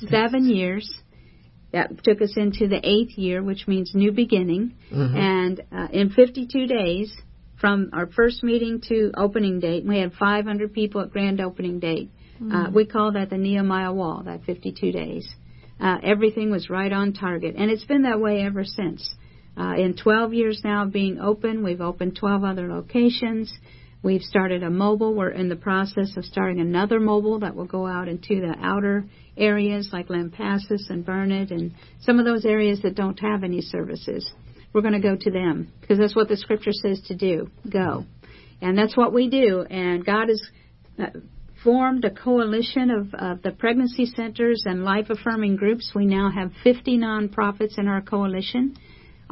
[0.08, 0.90] Seven years.
[1.72, 4.74] That took us into the eighth year, which means new beginning.
[4.92, 5.16] Mm-hmm.
[5.16, 7.16] And uh, in 52 days,
[7.58, 12.10] from our first meeting to opening date, we had 500 people at grand opening date.
[12.34, 12.52] Mm-hmm.
[12.54, 15.26] Uh, we call that the Nehemiah Wall, that 52 days.
[15.80, 19.14] Uh, everything was right on target, and it's been that way ever since.
[19.56, 23.52] Uh, in 12 years now of being open, we've opened 12 other locations.
[24.02, 25.14] We've started a mobile.
[25.14, 29.04] We're in the process of starting another mobile that will go out into the outer
[29.36, 34.28] areas like Lampasas and Burnet and some of those areas that don't have any services.
[34.72, 37.48] We're going to go to them because that's what the scripture says to do.
[37.70, 38.06] Go.
[38.60, 39.62] And that's what we do.
[39.62, 40.42] And God has
[40.98, 41.18] uh,
[41.62, 45.92] formed a coalition of, of the pregnancy centers and life affirming groups.
[45.94, 48.76] We now have 50 nonprofits in our coalition.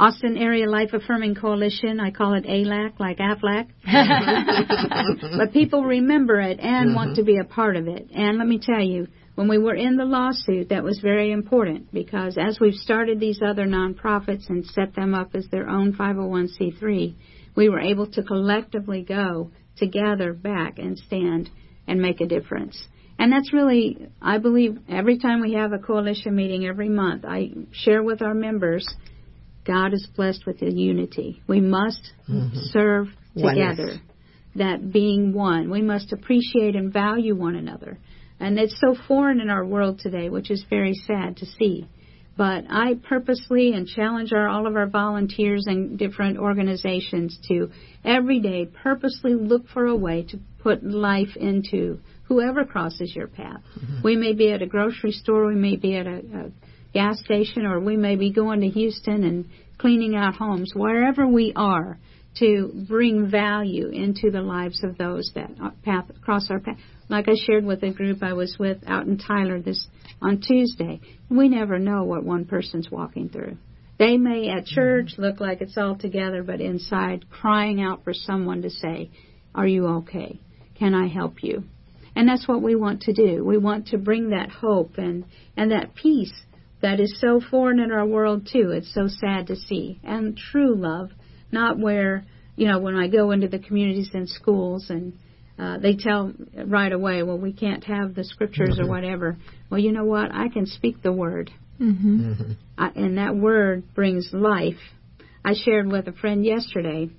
[0.01, 2.01] Austin Area Life Affirming Coalition.
[2.01, 3.69] I call it ALAC, like AFLAC.
[5.39, 6.97] but people remember it and mm-hmm.
[6.97, 8.09] want to be a part of it.
[8.15, 11.93] And let me tell you, when we were in the lawsuit, that was very important
[11.93, 17.15] because as we've started these other nonprofits and set them up as their own 501c3,
[17.55, 21.51] we were able to collectively go together back and stand
[21.87, 22.83] and make a difference.
[23.19, 27.51] And that's really, I believe, every time we have a coalition meeting every month, I
[27.73, 28.89] share with our members
[29.71, 31.41] God is blessed with the unity.
[31.47, 32.57] We must mm-hmm.
[32.73, 33.07] serve
[33.37, 33.85] together.
[33.85, 34.01] Oneness.
[34.57, 35.71] That being one.
[35.71, 37.99] We must appreciate and value one another.
[38.41, 41.89] And it's so foreign in our world today, which is very sad to see.
[42.37, 47.71] But I purposely and challenge our, all of our volunteers and different organizations to
[48.05, 53.61] every day purposely look for a way to put life into whoever crosses your path.
[53.79, 54.03] Mm-hmm.
[54.03, 56.51] We may be at a grocery store, we may be at a, a
[56.93, 59.47] gas station, or we may be going to Houston and
[59.79, 61.99] cleaning out homes, wherever we are,
[62.39, 65.51] to bring value into the lives of those that
[65.83, 66.79] path, cross our path.
[67.09, 69.89] Like I shared with a group I was with out in Tyler this
[70.23, 73.57] on Tuesday, we never know what one person's walking through.
[73.99, 78.63] They may at church look like it's all together, but inside crying out for someone
[78.63, 79.11] to say,
[79.55, 80.41] Are you okay?
[80.79, 81.65] Can I help you?
[82.15, 83.45] And that's what we want to do.
[83.45, 85.25] We want to bring that hope and,
[85.57, 86.33] and that peace
[86.83, 88.71] that is so foreign in our world too.
[88.71, 90.01] It's so sad to see.
[90.03, 91.11] And true love,
[91.53, 92.25] not where,
[92.57, 95.13] you know, when I go into the communities and schools and
[95.59, 96.33] uh, they tell
[96.67, 98.87] right away, well, we can't have the scriptures mm-hmm.
[98.87, 99.37] or whatever.
[99.69, 100.35] Well, you know what?
[100.35, 101.51] I can speak the word.
[101.79, 102.33] Mm-hmm.
[102.33, 102.53] Mm-hmm.
[102.79, 104.81] I, and that word brings life.
[105.45, 107.11] I shared with a friend yesterday.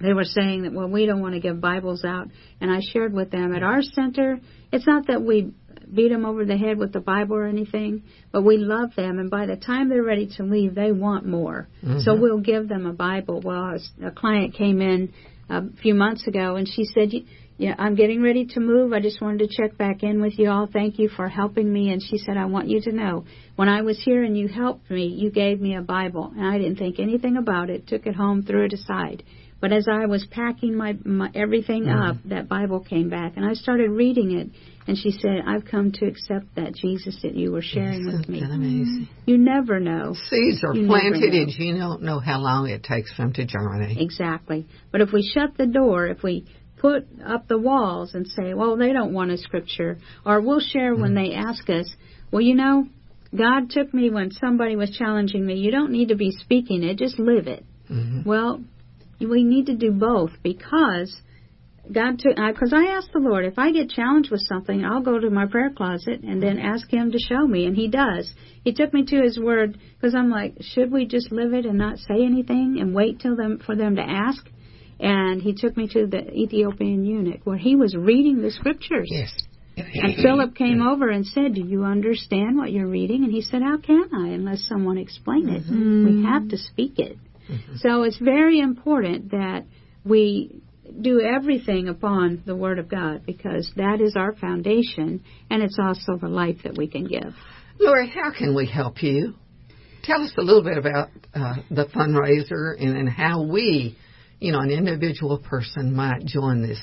[0.00, 2.28] They were saying that, well, we don't want to give Bibles out.
[2.60, 4.40] And I shared with them at our center,
[4.72, 5.52] it's not that we
[5.94, 9.30] beat them over the head with the Bible or anything, but we love them, and
[9.30, 11.68] by the time they're ready to leave, they want more.
[11.84, 12.00] Mm-hmm.
[12.00, 13.40] So we'll give them a Bible.
[13.44, 15.12] Well, a client came in
[15.48, 17.10] a few months ago, and she said,
[17.58, 18.92] "Yeah, I'm getting ready to move.
[18.92, 20.66] I just wanted to check back in with you all.
[20.66, 23.24] Thank you for helping me." And she said, "I want you to know,
[23.56, 26.58] when I was here and you helped me, you gave me a Bible, and I
[26.58, 27.86] didn't think anything about it.
[27.86, 29.22] Took it home, threw it aside."
[29.62, 32.02] But as I was packing my, my everything mm-hmm.
[32.02, 34.48] up, that Bible came back, and I started reading it.
[34.88, 38.40] And she said, "I've come to accept that Jesus that you were sharing with me."
[38.42, 39.08] Amazing.
[39.24, 40.16] You never know.
[40.28, 43.46] Seeds are you planted, and you don't know how long it takes for them to
[43.46, 43.98] germinate.
[43.98, 44.66] Exactly.
[44.90, 46.44] But if we shut the door, if we
[46.78, 50.92] put up the walls and say, "Well, they don't want a scripture," or we'll share
[50.92, 51.02] mm-hmm.
[51.02, 51.88] when they ask us,
[52.32, 52.88] "Well, you know."
[53.34, 55.54] God took me when somebody was challenging me.
[55.54, 57.64] You don't need to be speaking it, just live it.
[57.90, 58.28] Mm-hmm.
[58.28, 58.62] Well,
[59.24, 61.20] we need to do both because
[61.90, 65.02] God took because I, I asked the Lord if I get challenged with something, I'll
[65.02, 68.32] go to my prayer closet and then ask Him to show me, and He does.
[68.64, 71.78] He took me to His Word because I'm like, should we just live it and
[71.78, 74.46] not say anything and wait till them for them to ask?
[75.00, 79.08] And He took me to the Ethiopian eunuch where he was reading the scriptures.
[79.10, 79.32] Yes.
[79.76, 83.62] And Philip came over and said, "Do you understand what you're reading?" And he said,
[83.62, 85.62] "How can I unless someone explain it?
[85.62, 86.04] Mm-hmm.
[86.04, 87.16] We have to speak it."
[87.52, 87.76] Mm-hmm.
[87.76, 89.64] So it's very important that
[90.04, 90.62] we
[91.00, 96.16] do everything upon the Word of God because that is our foundation and it's also
[96.16, 97.34] the life that we can give.
[97.78, 99.34] Lori, how can we help you?
[100.02, 103.96] Tell us a little bit about uh, the fundraiser and, and how we,
[104.40, 106.80] you know, an individual person might join this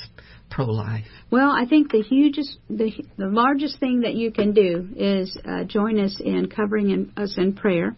[0.50, 1.06] pro-life.
[1.30, 5.66] Well, I think the hugest, the, the largest thing that you can do is uh,
[5.66, 7.96] join us in covering in, us in prayer.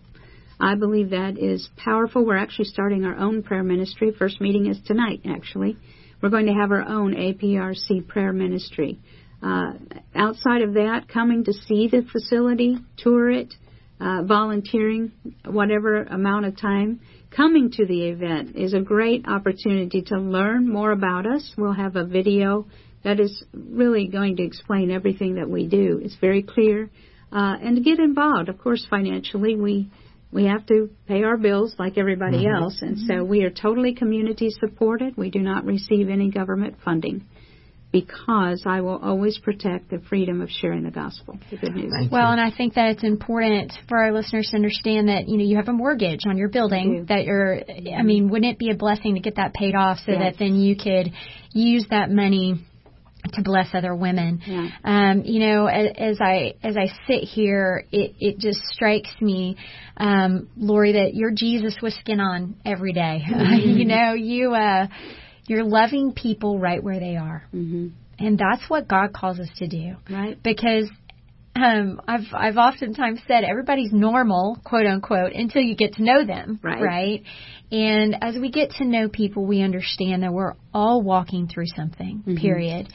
[0.61, 2.23] I believe that is powerful.
[2.23, 4.13] We're actually starting our own prayer ministry.
[4.17, 5.75] First meeting is tonight, actually.
[6.21, 8.99] We're going to have our own APRC prayer ministry.
[9.41, 9.73] Uh,
[10.13, 13.51] outside of that, coming to see the facility, tour it,
[13.99, 15.11] uh, volunteering,
[15.45, 17.01] whatever amount of time,
[17.35, 21.53] coming to the event is a great opportunity to learn more about us.
[21.57, 22.67] We'll have a video
[23.03, 25.99] that is really going to explain everything that we do.
[26.03, 26.91] It's very clear.
[27.31, 29.89] Uh, and to get involved, of course, financially, we
[30.31, 32.63] we have to pay our bills like everybody mm-hmm.
[32.63, 35.17] else, and so we are totally community supported.
[35.17, 37.25] We do not receive any government funding
[37.91, 41.91] because I will always protect the freedom of sharing the gospel, the good news.
[41.93, 42.39] Thank well, you.
[42.39, 45.57] and I think that it's important for our listeners to understand that you know you
[45.57, 47.61] have a mortgage on your building that you're.
[47.93, 50.19] I mean, wouldn't it be a blessing to get that paid off so yes.
[50.19, 51.11] that then you could
[51.51, 52.65] use that money
[53.33, 54.41] to bless other women.
[54.45, 54.69] Yeah.
[54.83, 59.57] Um, you know, as, as I as I sit here, it it just strikes me,
[59.97, 63.23] um, Lori, that you're Jesus with skin on every day.
[63.41, 63.77] Mm-hmm.
[63.77, 64.87] you know, you uh,
[65.47, 67.87] you're loving people right where they are, mm-hmm.
[68.19, 69.95] and that's what God calls us to do.
[70.09, 70.41] Right.
[70.41, 70.89] Because
[71.55, 76.59] um, I've I've oftentimes said everybody's normal, quote unquote, until you get to know them,
[76.63, 76.81] right?
[76.81, 77.23] Right.
[77.71, 82.19] And as we get to know people, we understand that we're all walking through something.
[82.19, 82.37] Mm-hmm.
[82.37, 82.87] Period.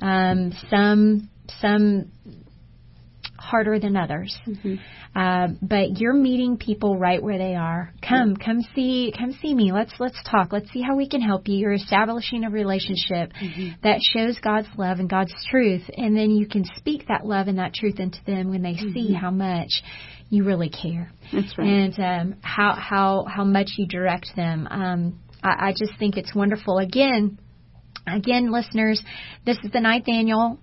[0.00, 2.10] Um, some some
[3.42, 4.38] harder than others.
[4.46, 4.76] Mm-hmm.
[5.14, 7.92] Uh, but you're meeting people right where they are.
[8.06, 9.72] Come, come see, come see me.
[9.72, 10.52] Let's let's talk.
[10.52, 11.56] Let's see how we can help you.
[11.56, 13.70] You're establishing a relationship mm-hmm.
[13.82, 17.58] that shows God's love and God's truth, and then you can speak that love and
[17.58, 18.92] that truth into them when they mm-hmm.
[18.92, 19.82] see how much
[20.30, 21.12] you really care.
[21.32, 21.66] That's right.
[21.68, 24.68] And um, how how how much you direct them.
[24.70, 26.78] Um, I, I just think it's wonderful.
[26.78, 27.38] Again,
[28.06, 29.02] again, listeners,
[29.44, 30.58] this is the ninth annual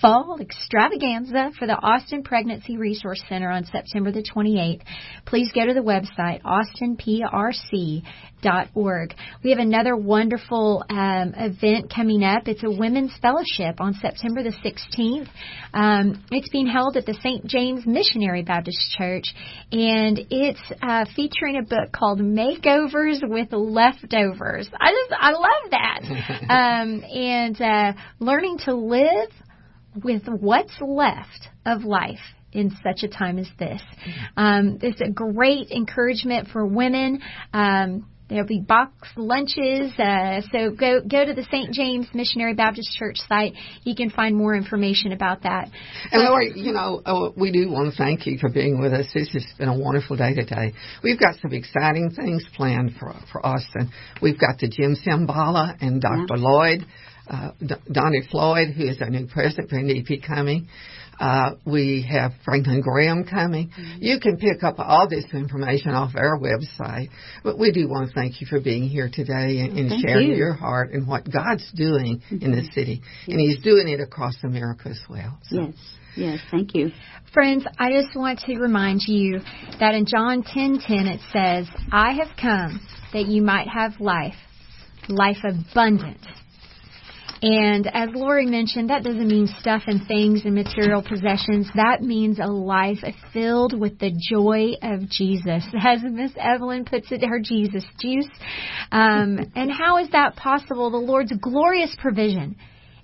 [0.00, 4.82] fall extravaganza for the Austin Pregnancy Resource Center on September the 28th.
[5.26, 8.04] Please go to the website austinprc.org.
[9.42, 12.46] We have another wonderful um, event coming up.
[12.46, 15.28] It's a women's fellowship on September the 16th.
[15.72, 17.46] Um, it's being held at the St.
[17.46, 19.34] James Missionary Baptist Church,
[19.72, 24.68] and it's uh, featuring a book called Makeovers with Leftovers.
[24.78, 26.00] I just I love that.
[26.50, 29.30] um, and uh, learning to live
[30.02, 32.18] with what's left of life
[32.52, 33.82] in such a time as this.
[34.36, 37.20] Um, it's a great encouragement for women.
[37.52, 39.92] Um, There'll be box lunches.
[39.98, 41.72] Uh, so go go to the St.
[41.72, 43.52] James Missionary Baptist Church site.
[43.82, 45.68] You can find more information about that.
[46.10, 49.06] And Lori, you know, oh, we do want to thank you for being with us.
[49.12, 50.72] This has been a wonderful day today.
[51.02, 53.92] We've got some exciting things planned for for Austin.
[54.22, 56.36] We've got the Jim Cymbala and Dr.
[56.36, 56.48] Yeah.
[56.48, 56.86] Lloyd
[57.28, 57.50] uh,
[57.90, 60.68] Donnie Floyd, who is our new president for NDP, coming.
[61.18, 63.68] Uh, we have Franklin Graham coming.
[63.68, 64.02] Mm-hmm.
[64.02, 67.08] You can pick up all this information off our website.
[67.42, 70.36] But we do want to thank you for being here today and, and sharing you.
[70.36, 72.44] your heart and what God's doing mm-hmm.
[72.44, 73.02] in this city.
[73.26, 73.28] Yes.
[73.28, 75.38] And He's doing it across America as well.
[75.44, 75.60] So.
[75.60, 75.74] Yes.
[76.16, 76.92] Yes, thank you.
[77.32, 79.40] Friends, I just want to remind you
[79.80, 82.80] that in John 10:10 it says, "I have come
[83.12, 84.36] that you might have life,
[85.08, 86.20] life abundant."
[87.46, 91.68] And as Lori mentioned, that doesn't mean stuff and things and material possessions.
[91.74, 95.62] That means a life filled with the joy of Jesus.
[95.78, 98.30] As Miss Evelyn puts it, her Jesus juice.
[98.90, 100.90] Um, and how is that possible?
[100.90, 102.56] The Lord's glorious provision.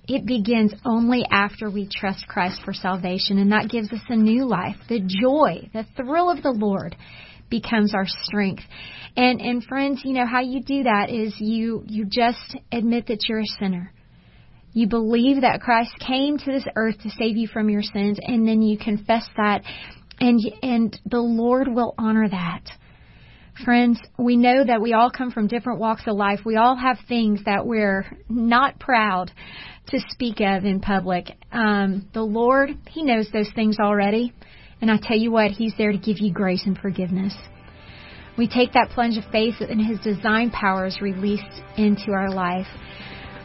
[0.08, 4.46] It begins only after we trust Christ for salvation, and that gives us a new
[4.46, 4.76] life.
[4.88, 6.96] The joy, the thrill of the Lord
[7.50, 8.62] becomes our strength.
[9.18, 13.28] And and friends, you know how you do that is you you just admit that
[13.28, 13.92] you're a sinner
[14.72, 18.46] you believe that Christ came to this earth to save you from your sins, and
[18.46, 19.62] then you confess that,
[20.20, 22.62] and and the Lord will honor that.
[23.64, 26.40] Friends, we know that we all come from different walks of life.
[26.46, 29.30] We all have things that we're not proud
[29.88, 31.26] to speak of in public.
[31.52, 34.32] Um, the Lord, He knows those things already.
[34.80, 37.34] And I tell you what, He's there to give you grace and forgiveness.
[38.38, 41.44] We take that plunge of faith and His design power is released
[41.76, 42.68] into our life.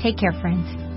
[0.00, 0.87] Take care, friends.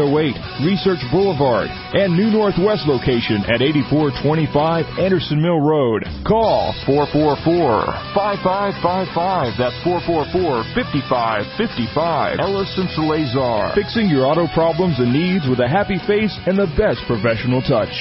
[0.01, 6.03] 8808 Research Boulevard, and new Northwest location at 8425 Anderson Mill Road.
[6.25, 9.57] Call 444-5555.
[9.57, 12.39] That's 444-5555.
[12.39, 13.75] Ellis and Salazar.
[13.75, 17.93] Fixing your auto problems and needs with a happy face and the best professional touch.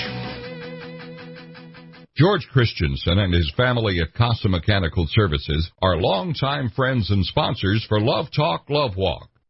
[2.16, 7.98] George Christensen and his family at Casa Mechanical Services are longtime friends and sponsors for
[7.98, 9.30] Love Talk, Love Walk.